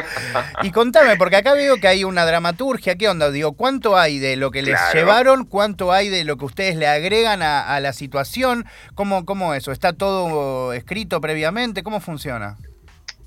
y 0.62 0.72
contame, 0.72 1.16
porque 1.16 1.36
acá 1.36 1.54
veo 1.54 1.76
que 1.76 1.86
hay 1.86 2.02
una 2.02 2.26
dramaturgia, 2.26 2.96
¿qué 2.96 3.08
onda? 3.08 3.30
Digo, 3.30 3.52
¿cuánto 3.52 3.96
hay 3.96 4.18
de 4.18 4.34
lo 4.36 4.50
que 4.50 4.62
les 4.62 4.78
llevaron? 4.92 5.44
¿Cuánto 5.44 5.92
hay 5.92 6.08
de 6.08 6.24
lo 6.24 6.36
que 6.36 6.44
ustedes 6.44 6.74
le 6.74 6.88
agregan 6.88 7.40
a, 7.42 7.78
la 7.78 7.92
situación? 7.92 8.66
¿Cómo, 8.96 9.24
¿Cómo 9.24 9.54
eso? 9.54 9.70
¿Está 9.70 9.92
todo 9.92 10.72
escrito 10.72 11.20
previamente? 11.20 11.84
¿Cómo 11.84 12.00
funciona? 12.00 12.56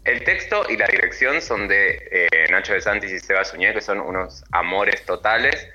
El 0.04 0.24
texto 0.26 0.66
y 0.70 0.76
la 0.76 0.88
dirección 0.88 1.42
son 1.42 1.70
de 1.70 2.08
eh, 2.12 2.48
Nacho 2.52 2.74
de 2.74 2.82
Santis 2.82 3.12
y 3.12 3.20
Seba 3.20 3.46
Suñé, 3.46 3.74
que 3.74 3.82
son 3.82 4.02
unos 4.02 4.44
amores 4.52 5.06
totales, 5.06 5.68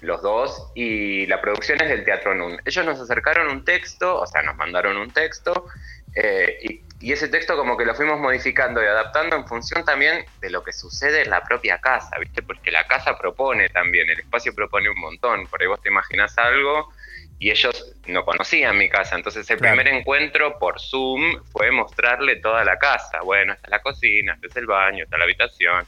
los 0.00 0.22
dos, 0.22 0.72
y 0.74 1.26
la 1.26 1.40
producción 1.40 1.80
es 1.80 1.88
del 1.88 2.04
Teatro 2.04 2.34
NUN. 2.34 2.60
Ellos 2.64 2.84
nos 2.84 3.00
acercaron 3.00 3.48
un 3.48 3.64
texto, 3.64 4.20
o 4.20 4.26
sea, 4.26 4.42
nos 4.42 4.56
mandaron 4.56 4.96
un 4.96 5.10
texto, 5.10 5.66
eh, 6.14 6.58
y 6.62 6.87
y 7.00 7.12
ese 7.12 7.28
texto 7.28 7.56
como 7.56 7.76
que 7.76 7.84
lo 7.84 7.94
fuimos 7.94 8.18
modificando 8.18 8.82
y 8.82 8.86
adaptando 8.86 9.36
en 9.36 9.46
función 9.46 9.84
también 9.84 10.24
de 10.40 10.50
lo 10.50 10.64
que 10.64 10.72
sucede 10.72 11.22
en 11.22 11.30
la 11.30 11.42
propia 11.42 11.78
casa, 11.78 12.18
¿viste? 12.18 12.42
Porque 12.42 12.72
la 12.72 12.86
casa 12.86 13.16
propone 13.16 13.68
también, 13.68 14.10
el 14.10 14.18
espacio 14.18 14.52
propone 14.54 14.90
un 14.90 14.98
montón, 14.98 15.46
por 15.46 15.60
ahí 15.60 15.68
vos 15.68 15.80
te 15.80 15.90
imaginás 15.90 16.36
algo 16.38 16.92
y 17.38 17.50
ellos 17.50 17.94
no 18.06 18.24
conocían 18.24 18.76
mi 18.76 18.88
casa, 18.88 19.14
entonces 19.14 19.48
el 19.48 19.58
primer 19.58 19.86
encuentro 19.86 20.58
por 20.58 20.80
Zoom 20.80 21.40
fue 21.52 21.70
mostrarle 21.70 22.36
toda 22.36 22.64
la 22.64 22.78
casa, 22.78 23.20
bueno, 23.22 23.52
está 23.52 23.68
la 23.70 23.80
cocina, 23.80 24.34
este 24.34 24.48
es 24.48 24.56
el 24.56 24.66
baño, 24.66 25.04
está 25.04 25.18
la 25.18 25.24
habitación, 25.24 25.86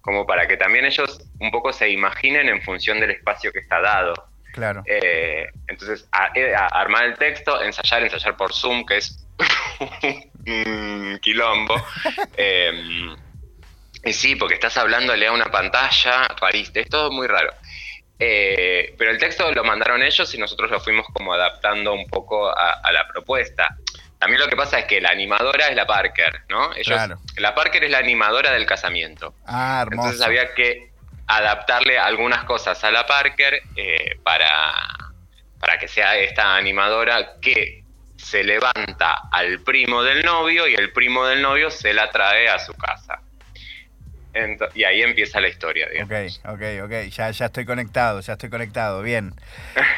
como 0.00 0.26
para 0.26 0.46
que 0.46 0.56
también 0.56 0.86
ellos 0.86 1.20
un 1.38 1.50
poco 1.50 1.74
se 1.74 1.90
imaginen 1.90 2.48
en 2.48 2.62
función 2.62 2.98
del 2.98 3.10
espacio 3.10 3.52
que 3.52 3.58
está 3.58 3.80
dado. 3.80 4.14
Claro. 4.54 4.82
Eh, 4.86 5.50
entonces, 5.66 6.08
eh, 6.34 6.54
armar 6.54 7.04
el 7.04 7.18
texto, 7.18 7.62
ensayar, 7.62 8.04
ensayar 8.04 8.38
por 8.38 8.54
Zoom, 8.54 8.86
que 8.86 8.96
es 8.96 9.25
un 10.46 11.18
quilombo. 11.20 11.74
Y 14.06 14.12
sí, 14.12 14.36
porque 14.36 14.54
estás 14.54 14.76
hablándole 14.76 15.26
a 15.26 15.32
una 15.32 15.46
pantalla, 15.46 16.28
rariste, 16.40 16.82
es 16.82 16.88
todo 16.88 17.10
muy 17.10 17.26
raro. 17.26 17.52
Eh, 18.20 18.94
pero 18.96 19.10
el 19.10 19.18
texto 19.18 19.50
lo 19.52 19.64
mandaron 19.64 20.00
ellos 20.00 20.32
y 20.32 20.38
nosotros 20.38 20.70
lo 20.70 20.78
fuimos 20.78 21.06
como 21.12 21.34
adaptando 21.34 21.92
un 21.92 22.06
poco 22.06 22.48
a, 22.48 22.92
la 22.92 23.08
propuesta. 23.08 23.76
También 24.18 24.40
lo 24.40 24.48
que 24.48 24.54
pasa 24.54 24.78
es 24.78 24.84
que 24.86 25.00
la 25.00 25.10
animadora 25.10 25.66
es 25.68 25.74
la 25.74 25.86
Parker, 25.86 26.42
¿no? 26.48 26.72
Ellos, 26.74 26.98
La 27.36 27.54
Parker 27.54 27.82
es 27.82 27.90
la 27.90 27.98
animadora 27.98 28.52
del 28.52 28.64
casamiento. 28.64 29.34
Ah, 29.44 29.80
hermoso. 29.82 30.08
Entonces 30.08 30.24
había 30.24 30.54
que 30.54 30.92
adaptarle 31.26 31.98
algunas 31.98 32.44
cosas 32.44 32.82
a 32.84 32.92
la 32.92 33.06
Parker 33.06 33.60
eh, 33.74 34.18
para, 34.22 34.72
para 35.58 35.78
que 35.78 35.88
sea 35.88 36.16
esta 36.16 36.54
animadora 36.54 37.40
que 37.42 37.82
se 38.16 38.44
levanta 38.44 39.28
al 39.30 39.60
primo 39.60 40.02
del 40.02 40.24
novio 40.24 40.66
y 40.66 40.74
el 40.74 40.92
primo 40.92 41.26
del 41.26 41.42
novio 41.42 41.70
se 41.70 41.92
la 41.92 42.10
trae 42.10 42.48
a 42.48 42.58
su 42.58 42.74
casa 42.74 43.20
y 44.74 44.84
ahí 44.84 45.02
empieza 45.02 45.40
la 45.40 45.48
historia. 45.48 45.88
Digamos. 45.88 46.40
Ok, 46.44 46.54
ok, 46.54 46.84
ok. 46.84 47.08
Ya, 47.10 47.30
ya 47.30 47.46
estoy 47.46 47.64
conectado, 47.64 48.20
ya 48.20 48.34
estoy 48.34 48.50
conectado. 48.50 49.02
Bien. 49.02 49.34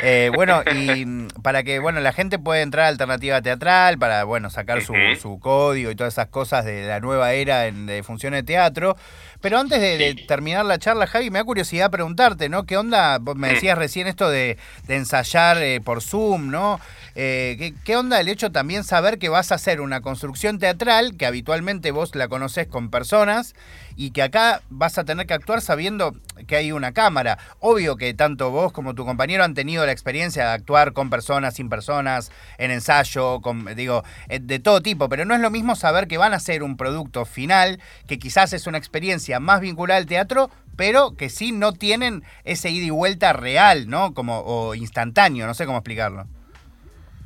Eh, 0.02 0.30
bueno, 0.34 0.62
y 0.72 1.04
mm, 1.04 1.28
para 1.42 1.62
que 1.62 1.78
bueno 1.78 2.00
la 2.00 2.12
gente 2.12 2.38
pueda 2.38 2.62
entrar 2.62 2.86
a 2.86 2.88
Alternativa 2.88 3.42
Teatral, 3.42 3.98
para 3.98 4.24
bueno 4.24 4.50
sacar 4.50 4.82
su, 4.82 4.94
su, 5.20 5.40
código 5.40 5.90
y 5.90 5.96
todas 5.96 6.14
esas 6.14 6.28
cosas 6.28 6.64
de 6.64 6.86
la 6.86 7.00
nueva 7.00 7.32
era 7.32 7.66
en, 7.66 7.86
de 7.86 8.02
funciones 8.02 8.42
de 8.42 8.46
teatro. 8.46 8.96
Pero 9.40 9.60
antes 9.60 9.80
de, 9.80 10.24
terminar 10.26 10.64
la 10.64 10.78
charla, 10.78 11.06
Javi, 11.06 11.30
me 11.30 11.38
da 11.38 11.44
curiosidad 11.44 11.92
preguntarte, 11.92 12.48
¿no? 12.48 12.66
¿Qué 12.66 12.76
onda? 12.76 13.20
Me 13.36 13.50
decías 13.50 13.78
recién 13.78 14.08
esto 14.08 14.28
de, 14.28 14.58
ensayar 14.88 15.58
eh, 15.62 15.80
por 15.80 16.02
Zoom, 16.02 16.50
¿no? 16.50 16.80
Eh, 17.14 17.74
¿qué, 17.84 17.96
onda 17.96 18.20
el 18.20 18.28
hecho 18.28 18.50
también 18.50 18.82
saber 18.82 19.18
que 19.18 19.28
vas 19.28 19.52
a 19.52 19.56
hacer 19.56 19.80
una 19.80 20.00
construcción 20.00 20.58
teatral, 20.58 21.16
que 21.16 21.26
habitualmente 21.26 21.92
vos 21.92 22.14
la 22.16 22.26
conocés 22.26 22.66
con 22.66 22.90
personas, 22.90 23.54
y 23.96 24.10
que 24.10 24.22
acá 24.22 24.62
vas 24.70 24.98
a 24.98 25.04
tener 25.04 25.26
que 25.26 25.34
actuar 25.34 25.60
sabiendo 25.60 26.14
que 26.48 26.56
hay 26.56 26.72
una 26.72 26.92
cámara? 26.92 27.38
Obvio 27.60 27.96
que 27.96 28.14
tanto 28.14 28.50
vos 28.50 28.72
como 28.72 28.94
tu 28.94 29.04
compañero 29.04 29.44
han 29.44 29.54
tenido 29.54 29.86
la 29.86 29.92
experiencia 29.92 30.44
de 30.44 30.50
actuar 30.50 30.92
con 30.92 31.10
personas, 31.10 31.54
sin 31.54 31.68
personas, 31.68 32.32
en 32.58 32.72
ensayo, 32.72 33.40
con, 33.40 33.64
digo, 33.76 34.02
eh, 34.28 34.40
de 34.40 34.58
todo 34.58 34.80
tipo, 34.80 35.08
pero 35.08 35.24
no 35.24 35.34
es 35.34 35.40
lo 35.40 35.50
mismo 35.50 35.76
saber 35.76 36.08
que 36.08 36.18
van 36.18 36.34
a 36.34 36.40
ser 36.40 36.64
un 36.64 36.76
producto 36.76 37.24
final, 37.24 37.80
que 38.08 38.18
quizás 38.18 38.52
es 38.52 38.66
una 38.66 38.78
experiencia 38.78 39.27
más 39.38 39.60
vinculada 39.60 39.98
al 39.98 40.06
teatro, 40.06 40.50
pero 40.76 41.16
que 41.16 41.28
sí 41.28 41.52
no 41.52 41.72
tienen 41.72 42.22
ese 42.44 42.70
ida 42.70 42.86
y 42.86 42.90
vuelta 42.90 43.32
real, 43.32 43.88
¿no? 43.88 44.14
Como, 44.14 44.40
o 44.40 44.74
instantáneo, 44.74 45.46
no 45.46 45.54
sé 45.54 45.66
cómo 45.66 45.78
explicarlo. 45.78 46.26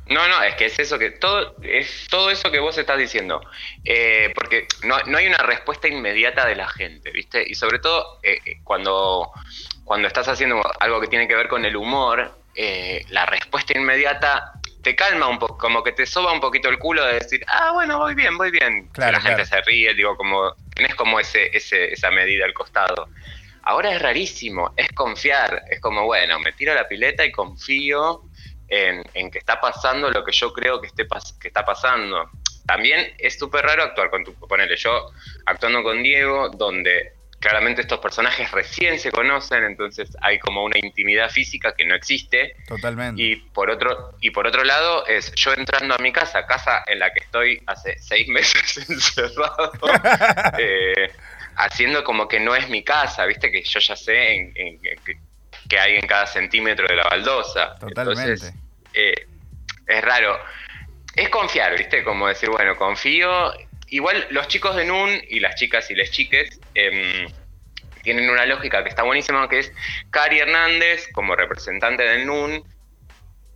No, 0.07 0.27
no, 0.27 0.43
es 0.43 0.55
que 0.55 0.65
es 0.65 0.77
eso 0.79 0.99
que 0.99 1.11
todo 1.11 1.55
es 1.61 2.07
todo 2.09 2.29
eso 2.29 2.51
que 2.51 2.59
vos 2.59 2.77
estás 2.77 2.97
diciendo, 2.97 3.41
eh, 3.85 4.33
porque 4.35 4.67
no, 4.83 4.95
hay 4.95 5.27
una 5.27 5.37
respuesta 5.37 5.87
inmediata 5.87 6.45
de 6.45 6.55
la 6.55 6.67
gente, 6.67 7.11
¿viste? 7.11 7.43
Y 7.47 7.55
sobre 7.55 7.79
todo 7.79 8.19
eh, 8.21 8.39
eh, 8.45 8.57
cuando 8.63 9.31
cuando 9.85 10.07
estás 10.07 10.27
haciendo 10.27 10.61
algo 10.79 10.99
que 10.99 11.07
tiene 11.07 11.27
que 11.27 11.35
ver 11.35 11.47
con 11.47 11.63
el 11.63 11.75
humor, 11.75 12.37
la 13.09 13.25
respuesta 13.25 13.77
inmediata 13.77 14.53
te 14.83 14.95
calma 14.95 15.27
un 15.27 15.39
poco, 15.39 15.57
como 15.57 15.81
que 15.81 15.93
te 15.93 16.05
soba 16.05 16.33
un 16.33 16.41
poquito 16.41 16.67
el 16.67 16.77
culo 16.77 17.05
de 17.05 17.13
decir, 17.15 17.43
ah, 17.47 17.71
bueno, 17.71 17.97
voy 17.97 18.15
bien, 18.15 18.37
voy 18.37 18.51
bien. 18.51 18.89
Claro, 18.89 19.13
la 19.13 19.21
gente 19.21 19.45
se 19.45 19.61
ríe, 19.61 19.93
digo, 19.93 20.15
como, 20.17 20.53
tenés 20.75 20.93
como 20.95 21.19
ese, 21.21 21.49
ese, 21.55 21.93
esa 21.93 22.11
medida 22.11 22.43
al 22.45 22.53
costado. 22.53 23.07
Ahora 23.63 23.95
es 23.95 24.01
rarísimo, 24.01 24.73
es 24.75 24.89
confiar, 24.89 25.63
es 25.69 25.79
como, 25.79 26.03
bueno, 26.03 26.37
me 26.39 26.51
tiro 26.51 26.73
a 26.73 26.75
la 26.75 26.87
pileta 26.87 27.25
y 27.25 27.31
confío 27.31 28.23
en, 28.67 29.01
en 29.13 29.31
que 29.31 29.39
está 29.39 29.61
pasando 29.61 30.11
lo 30.11 30.25
que 30.25 30.33
yo 30.33 30.51
creo 30.51 30.81
que, 30.81 30.87
esté 30.87 31.07
que 31.39 31.47
está 31.47 31.63
pasando. 31.63 32.29
También 32.67 33.15
es 33.17 33.39
súper 33.39 33.65
raro 33.65 33.83
actuar 33.83 34.09
con 34.09 34.25
tu, 34.25 34.33
ponele, 34.35 34.75
yo 34.75 35.11
actuando 35.45 35.81
con 35.81 36.03
Diego, 36.03 36.49
donde 36.49 37.13
claramente 37.43 37.81
estos 37.81 37.99
personajes 37.99 38.49
recién 38.51 38.97
se 38.97 39.11
conocen, 39.11 39.65
entonces 39.65 40.09
hay 40.21 40.39
como 40.39 40.63
una 40.63 40.79
intimidad 40.79 41.29
física 41.29 41.75
que 41.75 41.85
no 41.85 41.93
existe. 41.93 42.55
Totalmente. 42.65 43.21
Y 43.21 43.35
por 43.35 43.69
otro, 43.69 44.15
y 44.21 44.31
por 44.31 44.47
otro 44.47 44.63
lado, 44.63 45.05
es 45.07 45.33
yo 45.35 45.53
entrando 45.53 45.93
a 45.93 45.97
mi 45.97 46.13
casa, 46.13 46.45
casa 46.45 46.85
en 46.87 46.99
la 46.99 47.11
que 47.11 47.19
estoy 47.19 47.61
hace 47.67 47.97
seis 47.99 48.27
meses 48.29 48.89
encerrado, 48.89 49.73
eh, 50.57 51.11
haciendo 51.57 52.05
como 52.05 52.29
que 52.29 52.39
no 52.39 52.55
es 52.55 52.69
mi 52.69 52.81
casa, 52.81 53.25
viste 53.25 53.51
que 53.51 53.61
yo 53.61 53.79
ya 53.81 53.97
sé 53.97 54.35
en, 54.35 54.53
que, 55.67 55.79
hay 55.79 55.97
en 55.97 56.07
cada 56.07 56.25
centímetro 56.25 56.87
de 56.87 56.95
la 56.95 57.03
baldosa. 57.03 57.75
Totalmente. 57.77 58.31
Entonces, 58.31 58.53
eh, 58.93 59.27
es 59.85 60.01
raro. 60.01 60.39
Es 61.13 61.27
confiar, 61.27 61.77
viste, 61.77 62.05
como 62.05 62.27
decir, 62.27 62.49
bueno, 62.49 62.77
confío 62.77 63.51
Igual 63.87 64.27
los 64.31 64.47
chicos 64.47 64.75
de 64.75 64.85
NUN 64.85 65.21
y 65.29 65.39
las 65.39 65.55
chicas 65.55 65.89
y 65.91 65.95
las 65.95 66.09
chiques 66.11 66.59
em, 66.73 67.27
tienen 68.01 68.29
una 68.29 68.45
lógica 68.45 68.83
que 68.83 68.89
está 68.89 69.03
buenísima, 69.03 69.47
que 69.49 69.59
es 69.59 69.71
Cari 70.09 70.39
Hernández, 70.39 71.07
como 71.13 71.35
representante 71.35 72.03
del 72.03 72.25
NUN, 72.25 72.63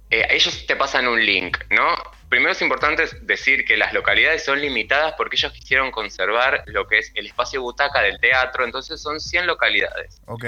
eh, 0.09 0.25
ellos 0.29 0.65
te 0.65 0.75
pasan 0.75 1.07
un 1.07 1.23
link, 1.23 1.57
¿no? 1.69 1.95
Primero 2.29 2.51
es 2.51 2.61
importante 2.61 3.03
decir 3.23 3.65
que 3.65 3.75
las 3.75 3.93
localidades 3.93 4.43
son 4.43 4.61
limitadas 4.61 5.13
porque 5.17 5.35
ellos 5.35 5.51
quisieron 5.51 5.91
conservar 5.91 6.63
lo 6.67 6.87
que 6.87 6.99
es 6.99 7.11
el 7.15 7.25
espacio 7.27 7.61
butaca 7.61 8.01
del 8.01 8.19
teatro, 8.19 8.63
entonces 8.63 9.01
son 9.01 9.19
100 9.19 9.47
localidades. 9.47 10.21
Ok. 10.25 10.45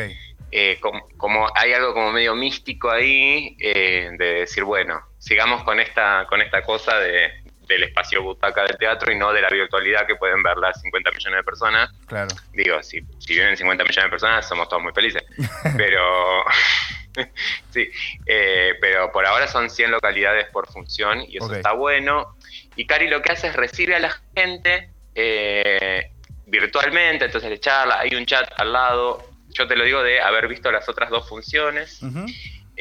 Eh, 0.52 0.80
como, 0.80 1.52
hay 1.56 1.74
algo 1.74 1.94
como 1.94 2.12
medio 2.12 2.36
místico 2.36 2.90
ahí 2.90 3.56
eh, 3.60 4.10
de 4.18 4.34
decir, 4.34 4.64
bueno, 4.64 5.02
sigamos 5.20 5.64
con 5.64 5.80
esta, 5.80 6.26
con 6.28 6.42
esta 6.42 6.64
cosa 6.64 6.98
de, 7.00 7.44
del 7.70 7.84
espacio 7.84 8.22
butaca 8.22 8.64
del 8.64 8.78
teatro 8.78 9.14
y 9.14 9.18
no 9.18 9.32
de 9.32 9.42
la 9.42 9.50
virtualidad 9.50 10.06
que 10.06 10.16
pueden 10.16 10.42
ver 10.44 10.58
las 10.58 10.82
50 10.82 11.12
millones 11.12 11.38
de 11.38 11.44
personas. 11.44 11.92
Claro. 12.08 12.36
Digo, 12.52 12.82
si, 12.84 13.02
si 13.20 13.34
viven 13.34 13.56
50 13.56 13.84
millones 13.84 14.06
de 14.06 14.10
personas, 14.10 14.50
somos 14.50 14.68
todos 14.68 14.82
muy 14.84 14.92
felices. 14.92 15.24
Pero. 15.78 16.44
sí, 17.72 17.90
eh, 18.28 18.76
pero 18.80 19.12
por 19.12 19.26
ahora 19.26 19.48
son 19.48 19.70
100 19.70 19.92
localidades 19.92 20.48
por 20.50 20.72
función 20.72 21.22
y 21.28 21.38
eso 21.38 21.54
está 21.54 21.74
bueno. 21.74 22.36
Y 22.76 22.86
Cari 22.86 23.08
lo 23.08 23.22
que 23.22 23.32
hace 23.32 23.48
es 23.48 23.56
recibe 23.56 23.96
a 23.96 24.00
la 24.00 24.16
gente 24.36 24.92
eh, 25.16 26.12
virtualmente, 26.46 27.26
entonces 27.26 27.50
le 27.50 27.60
charla, 27.60 28.00
hay 28.00 28.16
un 28.16 28.26
chat 28.26 28.48
al 28.58 28.72
lado. 28.72 29.28
Yo 29.50 29.68
te 29.68 29.76
lo 29.76 29.84
digo 29.84 30.04
de 30.04 30.22
haber 30.22 30.48
visto 30.48 30.72
las 30.72 30.88
otras 30.88 31.10
dos 31.10 31.28
funciones. 31.28 32.00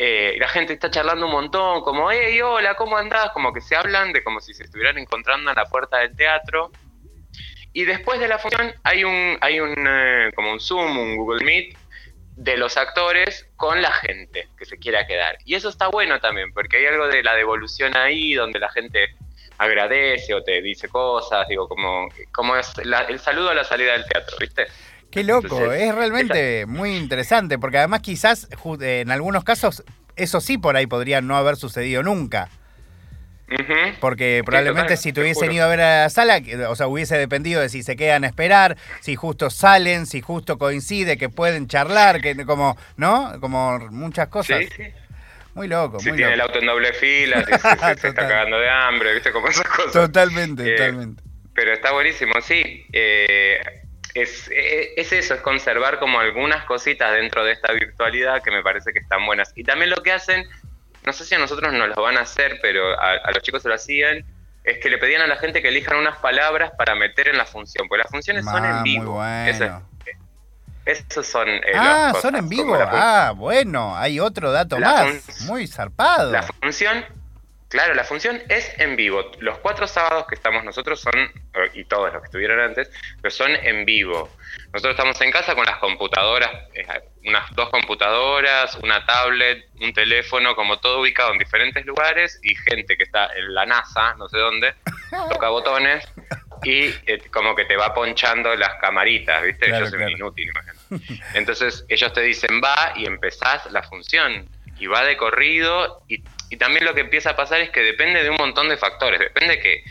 Eh, 0.01 0.37
la 0.39 0.47
gente 0.47 0.75
está 0.75 0.93
charlando 0.93 1.27
un 1.27 1.33
montón, 1.33 1.83
como, 1.83 2.09
hey, 2.09 2.41
hola, 2.41 2.77
¿cómo 2.77 2.97
andás? 2.97 3.31
Como 3.33 3.53
que 3.53 3.61
se 3.61 3.75
hablan 3.75 4.13
de 4.13 4.23
como 4.23 4.41
si 4.41 4.55
se 4.55 4.63
estuvieran 4.63 4.97
encontrando 4.97 5.51
en 5.51 5.57
la 5.57 5.65
puerta 5.65 5.99
del 5.99 6.15
teatro. 6.15 6.71
Y 7.73 7.85
después 7.85 8.21
de 8.21 8.29
la 8.29 8.39
función 8.39 8.73
hay 8.85 9.03
un, 9.03 9.37
hay 9.41 9.59
un, 9.59 9.75
eh, 9.77 10.31
como 10.37 10.53
un 10.53 10.61
Zoom, 10.61 10.97
un 10.97 11.17
Google 11.17 11.45
Meet 11.45 11.77
de 12.37 12.57
los 12.57 12.77
actores 12.77 13.51
con 13.57 13.83
la 13.83 13.91
gente 13.91 14.47
que 14.57 14.67
se 14.67 14.79
quiera 14.79 15.05
quedar. 15.05 15.37
Y 15.45 15.57
eso 15.57 15.69
está 15.69 15.89
bueno 15.89 16.21
también, 16.21 16.53
porque 16.53 16.77
hay 16.77 16.87
algo 16.87 17.09
de 17.09 17.25
la 17.25 17.35
devolución 17.35 17.97
ahí, 17.97 18.35
donde 18.35 18.61
la 18.61 18.71
gente 18.71 19.17
agradece 19.59 20.33
o 20.33 20.45
te 20.45 20.63
dice 20.63 20.89
cosas, 20.89 21.49
digo, 21.49 21.67
como, 21.67 22.09
como 22.33 22.55
es 22.57 22.73
el 22.79 23.19
saludo 23.19 23.51
a 23.51 23.55
la 23.55 23.65
salida 23.65 23.95
del 23.95 24.07
teatro, 24.07 24.37
¿viste? 24.39 24.69
Qué 25.11 25.25
loco, 25.25 25.73
es 25.73 25.95
realmente 25.95 26.67
muy 26.67 26.97
interesante, 26.97 27.59
porque 27.59 27.79
además 27.79 28.01
quizás 28.01 28.49
en 28.81 29.11
algunos 29.11 29.43
casos 29.43 29.83
eso 30.17 30.41
sí 30.41 30.59
por 30.59 30.77
ahí 30.77 30.87
podría 30.87 31.21
no 31.21 31.37
haber 31.37 31.57
sucedido 31.57 32.03
nunca. 32.03 32.51
Porque 34.01 34.43
probablemente 34.45 34.99
si 34.99 35.13
te 35.13 35.23
hubiesen 35.23 35.51
ido 35.53 35.65
a 35.65 35.69
ver 35.69 35.81
a 35.81 36.03
la 36.03 36.11
sala, 36.11 36.41
o 36.69 36.77
sea, 36.77 36.87
hubiese 36.87 37.17
dependido 37.17 37.63
de 37.63 37.71
si 37.71 37.83
se 37.83 37.97
quedan 37.97 38.25
a 38.25 38.27
esperar, 38.27 38.77
si 39.01 39.17
justo 39.17 39.49
salen, 39.49 40.05
si 40.05 40.21
justo 40.21 40.59
coincide, 40.59 41.17
que 41.17 41.31
pueden 41.31 41.67
charlar, 41.67 42.21
que 42.21 42.37
como, 42.45 42.77
¿no? 42.97 43.41
Como 43.41 43.79
muchas 43.91 44.29
cosas. 44.29 44.59
Sí, 44.59 44.69
sí. 44.77 44.85
Muy 45.55 45.67
loco, 45.67 45.99
si 45.99 46.13
tiene 46.13 46.35
el 46.35 46.41
auto 46.41 46.59
en 46.59 46.67
doble 46.67 46.93
fila, 46.93 47.45
si, 47.45 47.51
se, 48.01 48.09
está 48.09 48.15
cagando 48.15 48.61
de 48.61 48.69
hambre, 48.69 49.15
¿viste? 49.15 49.33
Como 49.33 49.49
esas 49.49 49.67
cosas. 49.67 49.93
Totalmente, 49.93 50.63
eh, 50.63 50.77
totalmente. 50.77 51.23
Pero 51.55 51.73
está 51.73 51.93
buenísimo, 51.93 52.35
sí. 52.43 52.87
Eh, 52.93 53.59
es, 54.21 54.51
es, 54.51 55.13
eso, 55.13 55.35
es 55.35 55.41
conservar 55.41 55.99
como 55.99 56.21
algunas 56.21 56.65
cositas 56.65 57.13
dentro 57.13 57.45
de 57.45 57.53
esta 57.53 57.73
virtualidad 57.73 58.43
que 58.43 58.51
me 58.51 58.63
parece 58.63 58.93
que 58.93 58.99
están 58.99 59.25
buenas. 59.27 59.53
Y 59.55 59.65
también 59.65 59.91
lo 59.91 59.97
que 60.03 60.13
hacen, 60.13 60.47
no 61.05 61.13
sé 61.13 61.25
si 61.25 61.35
a 61.35 61.39
nosotros 61.39 61.73
nos 61.73 61.89
lo 61.89 62.03
van 62.03 62.17
a 62.17 62.21
hacer, 62.21 62.59
pero 62.63 62.99
a, 62.99 63.31
los 63.33 63.43
chicos 63.43 63.63
se 63.63 63.69
lo 63.69 63.75
hacían, 63.75 64.25
es 64.65 64.79
que 64.79 64.91
le 64.91 64.99
pedían 64.99 65.23
a 65.23 65.27
la 65.27 65.37
gente 65.37 65.63
que 65.63 65.69
elijan 65.69 65.99
unas 65.99 66.19
palabras 66.19 66.73
para 66.77 66.95
meter 66.95 67.29
en 67.29 67.39
la 67.39 67.47
función, 67.47 67.89
porque 67.89 68.03
las 68.03 68.11
funciones 68.11 68.45
son 68.45 68.65
en 68.65 68.83
vivo. 68.83 69.15
bueno. 69.15 69.83
esos 70.85 71.27
son. 71.27 71.49
Eh, 71.49 71.73
ah, 71.75 72.13
son 72.21 72.37
en 72.37 72.49
vivo. 72.49 72.77
Ah, 72.79 73.33
bueno, 73.35 73.97
hay 73.97 74.21
otro 74.21 74.53
dato 74.53 74.79
más. 74.79 75.43
Muy 75.43 75.67
zarpado. 75.67 76.33
La 76.33 76.43
función, 76.43 77.05
claro, 77.69 77.95
la 77.95 78.05
función 78.05 78.43
es 78.49 78.79
en 78.79 78.97
vivo. 78.97 79.31
Los 79.41 79.59
cuatro 79.59 79.87
sábados 79.87 80.27
que 80.27 80.35
estamos 80.35 80.65
nosotros 80.65 81.01
son, 81.01 81.33
y 81.75 81.85
todos 81.85 82.13
los 82.13 82.23
que 82.23 82.27
estuvieron 82.27 82.61
antes, 82.61 82.91
pero 83.21 83.31
son 83.31 83.55
en 83.55 83.85
vivo. 83.85 84.31
Nosotros 84.73 84.93
estamos 84.93 85.21
en 85.21 85.31
casa 85.31 85.55
con 85.55 85.65
las 85.65 85.77
computadoras, 85.79 86.51
eh, 86.75 86.87
unas 87.25 87.55
dos 87.55 87.71
computadoras, 87.71 88.77
una 88.83 89.05
tablet, 89.07 89.69
un 89.81 89.93
teléfono, 89.93 90.55
como 90.55 90.79
todo 90.79 91.01
ubicado 91.01 91.33
en 91.33 91.39
diferentes 91.39 91.85
lugares 91.87 92.39
y 92.43 92.55
gente 92.55 92.97
que 92.97 93.05
está 93.05 93.31
en 93.37 93.55
la 93.55 93.67
NASA, 93.67 94.15
no 94.15 94.29
sé 94.29 94.39
dónde, 94.39 94.75
toca 95.31 95.49
botones 95.49 96.07
y 96.63 96.87
eh, 97.07 97.23
como 97.31 97.55
que 97.55 97.65
te 97.65 97.77
va 97.77 97.95
ponchando 97.95 98.55
las 98.57 98.75
camaritas, 98.81 99.43
¿viste? 99.43 99.69
Yo 99.69 99.87
soy 99.87 100.03
un 100.03 100.11
inútil, 100.11 100.51
imagínate. 100.51 101.23
Entonces 101.35 101.85
ellos 101.89 102.13
te 102.13 102.23
dicen 102.23 102.61
va 102.63 102.93
y 102.97 103.07
empezás 103.07 103.71
la 103.71 103.83
función 103.83 104.49
y 104.79 104.87
va 104.87 105.05
de 105.05 105.17
corrido 105.17 106.03
y, 106.09 106.23
y 106.51 106.57
también 106.57 106.85
lo 106.85 106.95
que 106.95 107.03
empieza 107.03 107.31
a 107.31 107.37
pasar 107.37 107.61
es 107.61 107.71
que 107.71 107.81
depende 107.81 108.23
de 108.23 108.31
un 108.31 108.37
montón 108.37 108.69
de 108.69 108.77
factores, 108.77 109.21
depende 109.21 109.61
que 109.61 109.83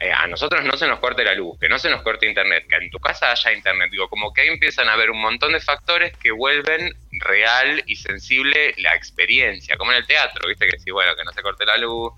eh, 0.00 0.10
a 0.10 0.26
nosotros 0.26 0.64
no 0.64 0.78
se 0.78 0.86
nos 0.86 0.98
corte 0.98 1.22
la 1.22 1.34
luz, 1.34 1.58
que 1.60 1.68
no 1.68 1.78
se 1.78 1.90
nos 1.90 2.00
corte 2.00 2.26
internet, 2.26 2.64
que 2.66 2.76
en 2.76 2.90
tu 2.90 2.98
casa 2.98 3.32
haya 3.32 3.52
internet. 3.52 3.90
Digo, 3.90 4.08
como 4.08 4.32
que 4.32 4.40
ahí 4.40 4.48
empiezan 4.48 4.88
a 4.88 4.94
haber 4.94 5.10
un 5.10 5.20
montón 5.20 5.52
de 5.52 5.60
factores 5.60 6.16
que 6.16 6.30
vuelven 6.30 6.94
real 7.12 7.82
y 7.86 7.96
sensible 7.96 8.74
la 8.78 8.94
experiencia, 8.94 9.76
como 9.76 9.92
en 9.92 9.98
el 9.98 10.06
teatro, 10.06 10.48
¿viste? 10.48 10.68
Que 10.68 10.78
si, 10.78 10.90
bueno, 10.90 11.14
que 11.16 11.22
no 11.22 11.32
se 11.32 11.42
corte 11.42 11.66
la 11.66 11.76
luz, 11.76 12.14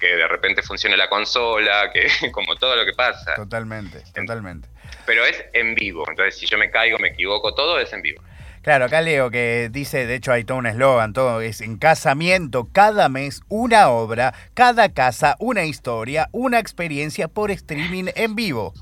que 0.00 0.16
de 0.16 0.26
repente 0.26 0.62
funcione 0.62 0.96
la 0.96 1.10
consola, 1.10 1.90
que 1.94 2.08
como 2.32 2.56
todo 2.56 2.74
lo 2.74 2.86
que 2.86 2.94
pasa. 2.94 3.34
Totalmente, 3.34 4.00
totalmente. 4.14 4.68
Pero 5.04 5.26
es 5.26 5.44
en 5.52 5.74
vivo, 5.74 6.06
entonces 6.08 6.38
si 6.38 6.46
yo 6.46 6.56
me 6.56 6.70
caigo, 6.70 6.98
me 6.98 7.08
equivoco, 7.08 7.54
todo 7.54 7.78
es 7.78 7.92
en 7.92 8.00
vivo. 8.00 8.22
Claro, 8.66 8.86
acá 8.86 9.00
leo 9.00 9.30
que 9.30 9.70
dice, 9.70 10.06
de 10.06 10.16
hecho 10.16 10.32
hay 10.32 10.42
todo 10.42 10.58
un 10.58 10.66
eslogan, 10.66 11.12
todo 11.12 11.40
es 11.40 11.60
en 11.60 11.76
casamiento, 11.76 12.68
cada 12.72 13.08
mes 13.08 13.42
una 13.48 13.90
obra, 13.90 14.34
cada 14.54 14.88
casa 14.88 15.36
una 15.38 15.64
historia, 15.66 16.28
una 16.32 16.58
experiencia 16.58 17.28
por 17.28 17.52
streaming 17.52 18.06
en 18.16 18.34
vivo. 18.34 18.74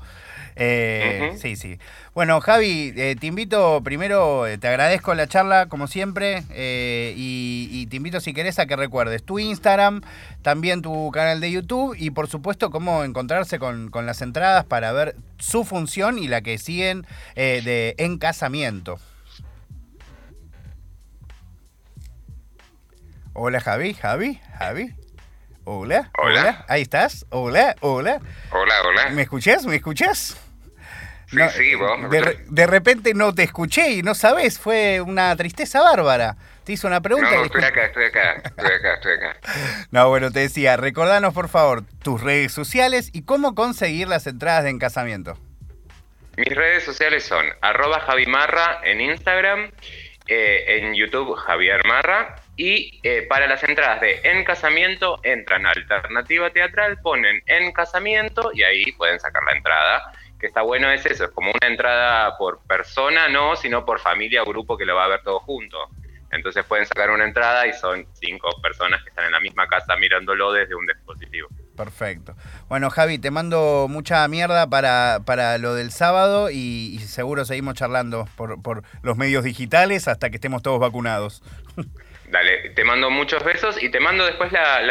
Eh, 0.55 1.35
sí, 1.39 1.55
sí. 1.55 1.77
Bueno, 2.15 2.41
Javi, 2.41 2.93
eh, 2.97 3.15
te 3.19 3.27
invito 3.27 3.83
primero, 3.83 4.47
eh, 4.47 4.57
te 4.57 4.69
agradezco 4.69 5.13
la 5.13 5.27
charla 5.27 5.67
como 5.67 5.85
siempre 5.85 6.41
y, 7.15 7.85
te 7.85 7.97
invito 7.97 8.19
si 8.21 8.33
querés 8.33 8.57
a 8.57 8.65
que 8.65 8.75
recuerdes 8.75 9.21
tu 9.21 9.37
Instagram, 9.37 10.01
también 10.41 10.81
tu 10.81 11.11
canal 11.11 11.39
de 11.41 11.51
YouTube 11.51 11.95
y 11.95 12.09
por 12.09 12.27
supuesto 12.27 12.71
cómo 12.71 13.03
encontrarse 13.03 13.59
con, 13.59 13.91
con 13.91 14.07
las 14.07 14.23
entradas 14.23 14.65
para 14.65 14.91
ver 14.93 15.15
su 15.37 15.63
función 15.63 16.17
y 16.17 16.27
la 16.27 16.41
que 16.41 16.57
siguen 16.57 17.05
de 17.35 17.93
En 17.99 18.17
Hola 23.37 23.59
Javi, 23.59 23.93
Javi, 23.93 24.39
Javi. 24.57 24.95
Hola, 25.65 26.09
hola. 26.17 26.63
Ahí 26.69 26.83
estás. 26.83 27.25
Hola, 27.31 27.75
hola. 27.81 28.21
Hola, 28.51 28.75
hola. 28.85 29.09
¿Me 29.09 29.23
escuchás? 29.23 29.65
¿Me 29.65 29.75
escuchás? 29.75 30.37
Sí, 31.27 31.37
sí, 31.51 31.75
vos. 31.75 32.09
de, 32.09 32.67
repente 32.67 33.13
no 33.13 33.35
te 33.35 33.43
escuché 33.43 33.91
y 33.91 34.03
no 34.03 34.15
sabes, 34.15 34.57
fue 34.57 35.01
una 35.01 35.35
tristeza 35.35 35.81
bárbara. 35.81 36.37
Te 36.63 36.71
hizo 36.71 36.87
una 36.87 37.01
pregunta. 37.01 37.29
No, 37.29 37.43
estoy 37.43 37.63
acá, 37.65 37.85
estoy 37.87 38.05
acá, 38.05 38.41
estoy 38.41 38.71
acá, 38.71 38.93
estoy 38.93 39.13
acá. 39.15 39.37
no, 39.91 40.07
bueno, 40.07 40.31
te 40.31 40.39
decía, 40.39 40.77
recordanos 40.77 41.33
por 41.33 41.49
favor 41.49 41.83
tus 42.01 42.21
redes 42.21 42.53
sociales 42.53 43.09
y 43.11 43.23
cómo 43.23 43.53
conseguir 43.53 44.07
las 44.07 44.27
entradas 44.27 44.63
de 44.63 44.69
encasamiento. 44.69 45.37
Mis 46.37 46.55
redes 46.55 46.85
sociales 46.85 47.25
son 47.25 47.45
arroba 47.59 47.99
Javimarra 47.99 48.79
en 48.85 49.01
Instagram, 49.01 49.71
eh, 50.27 50.79
en 50.79 50.95
YouTube 50.95 51.35
Javier 51.35 51.85
Marra 51.85 52.35
y 52.57 52.99
eh, 53.03 53.27
para 53.29 53.47
las 53.47 53.63
entradas 53.63 54.01
de 54.01 54.21
En 54.23 54.43
Casamiento 54.43 55.19
entran 55.23 55.65
a 55.65 55.71
Alternativa 55.71 56.49
Teatral, 56.49 56.99
ponen 57.01 57.43
En 57.45 57.71
Casamiento 57.71 58.51
y 58.53 58.63
ahí 58.63 58.91
pueden 58.93 59.19
sacar 59.19 59.43
la 59.43 59.53
entrada. 59.53 60.11
Que 60.39 60.47
está 60.47 60.63
bueno 60.63 60.91
es 60.91 61.05
eso, 61.05 61.25
es 61.25 61.31
como 61.31 61.51
una 61.51 61.67
entrada 61.67 62.37
por 62.37 62.59
persona, 62.67 63.29
no, 63.29 63.55
sino 63.55 63.85
por 63.85 63.99
familia 63.99 64.41
o 64.43 64.45
grupo 64.45 64.77
que 64.77 64.85
lo 64.85 64.95
va 64.95 65.05
a 65.05 65.09
ver 65.09 65.21
todo 65.21 65.39
junto. 65.39 65.77
Entonces 66.31 66.65
pueden 66.65 66.85
sacar 66.85 67.09
una 67.11 67.23
entrada 67.23 67.65
y 67.67 67.73
son 67.73 68.05
cinco 68.13 68.49
personas 68.61 69.01
que 69.03 69.09
están 69.09 69.25
en 69.25 69.31
la 69.31 69.39
misma 69.39 69.67
casa 69.67 69.95
mirándolo 69.95 70.51
desde 70.51 70.75
un 70.75 70.85
dispositivo. 70.85 71.47
Perfecto. 71.75 72.35
Bueno, 72.67 72.89
Javi, 72.89 73.19
te 73.19 73.29
mando 73.29 73.87
mucha 73.89 74.27
mierda 74.27 74.67
para, 74.67 75.19
para 75.25 75.57
lo 75.59 75.75
del 75.75 75.91
sábado 75.91 76.49
y, 76.51 76.97
seguro 76.99 77.45
seguimos 77.45 77.75
charlando 77.75 78.27
por, 78.35 78.61
por 78.61 78.83
los 79.03 79.17
medios 79.17 79.43
digitales 79.43 80.07
hasta 80.07 80.29
que 80.29 80.37
estemos 80.37 80.63
todos 80.63 80.79
vacunados. 80.79 81.43
Dale, 82.29 82.71
te 82.71 82.83
mando 82.83 83.11
muchos 83.11 83.43
besos 83.43 83.81
y 83.81 83.89
te 83.89 83.99
mando 83.99 84.25
después 84.25 84.51
la, 84.51 84.81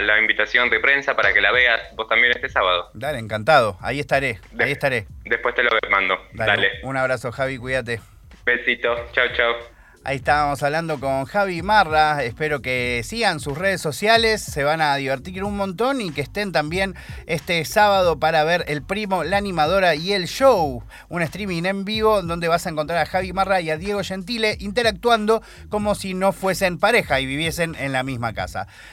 la, 0.00 0.18
invitación 0.18 0.68
de 0.68 0.78
prensa 0.78 1.16
para 1.16 1.32
que 1.32 1.40
la 1.40 1.50
veas 1.50 1.80
vos 1.96 2.06
también 2.06 2.32
este 2.34 2.50
sábado. 2.50 2.90
Dale, 2.92 3.18
encantado. 3.18 3.78
Ahí 3.80 3.98
estaré, 3.98 4.40
ahí 4.58 4.72
estaré. 4.72 5.06
Después 5.24 5.54
te 5.54 5.62
lo 5.62 5.70
mando. 5.90 6.18
Dale. 6.32 6.80
Un 6.82 6.96
abrazo, 6.96 7.32
Javi, 7.32 7.56
cuídate. 7.56 8.00
Besito, 8.44 8.94
chao, 9.12 9.26
chao. 9.34 9.75
Ahí 10.08 10.18
estábamos 10.18 10.62
hablando 10.62 11.00
con 11.00 11.24
Javi 11.24 11.62
Marra. 11.62 12.22
Espero 12.22 12.62
que 12.62 13.02
sigan 13.02 13.40
sus 13.40 13.58
redes 13.58 13.80
sociales, 13.80 14.40
se 14.40 14.62
van 14.62 14.80
a 14.80 14.94
divertir 14.94 15.42
un 15.42 15.56
montón 15.56 16.00
y 16.00 16.12
que 16.12 16.20
estén 16.20 16.52
también 16.52 16.94
este 17.26 17.64
sábado 17.64 18.20
para 18.20 18.44
ver 18.44 18.64
El 18.68 18.84
Primo, 18.84 19.24
la 19.24 19.38
animadora 19.38 19.96
y 19.96 20.12
el 20.12 20.28
show. 20.28 20.84
Un 21.08 21.22
streaming 21.22 21.64
en 21.64 21.84
vivo 21.84 22.22
donde 22.22 22.46
vas 22.46 22.68
a 22.68 22.70
encontrar 22.70 23.00
a 23.00 23.06
Javi 23.06 23.32
Marra 23.32 23.60
y 23.60 23.70
a 23.70 23.78
Diego 23.78 24.00
Gentile 24.04 24.56
interactuando 24.60 25.42
como 25.70 25.96
si 25.96 26.14
no 26.14 26.30
fuesen 26.30 26.78
pareja 26.78 27.18
y 27.18 27.26
viviesen 27.26 27.74
en 27.74 27.90
la 27.90 28.04
misma 28.04 28.32
casa. 28.32 28.68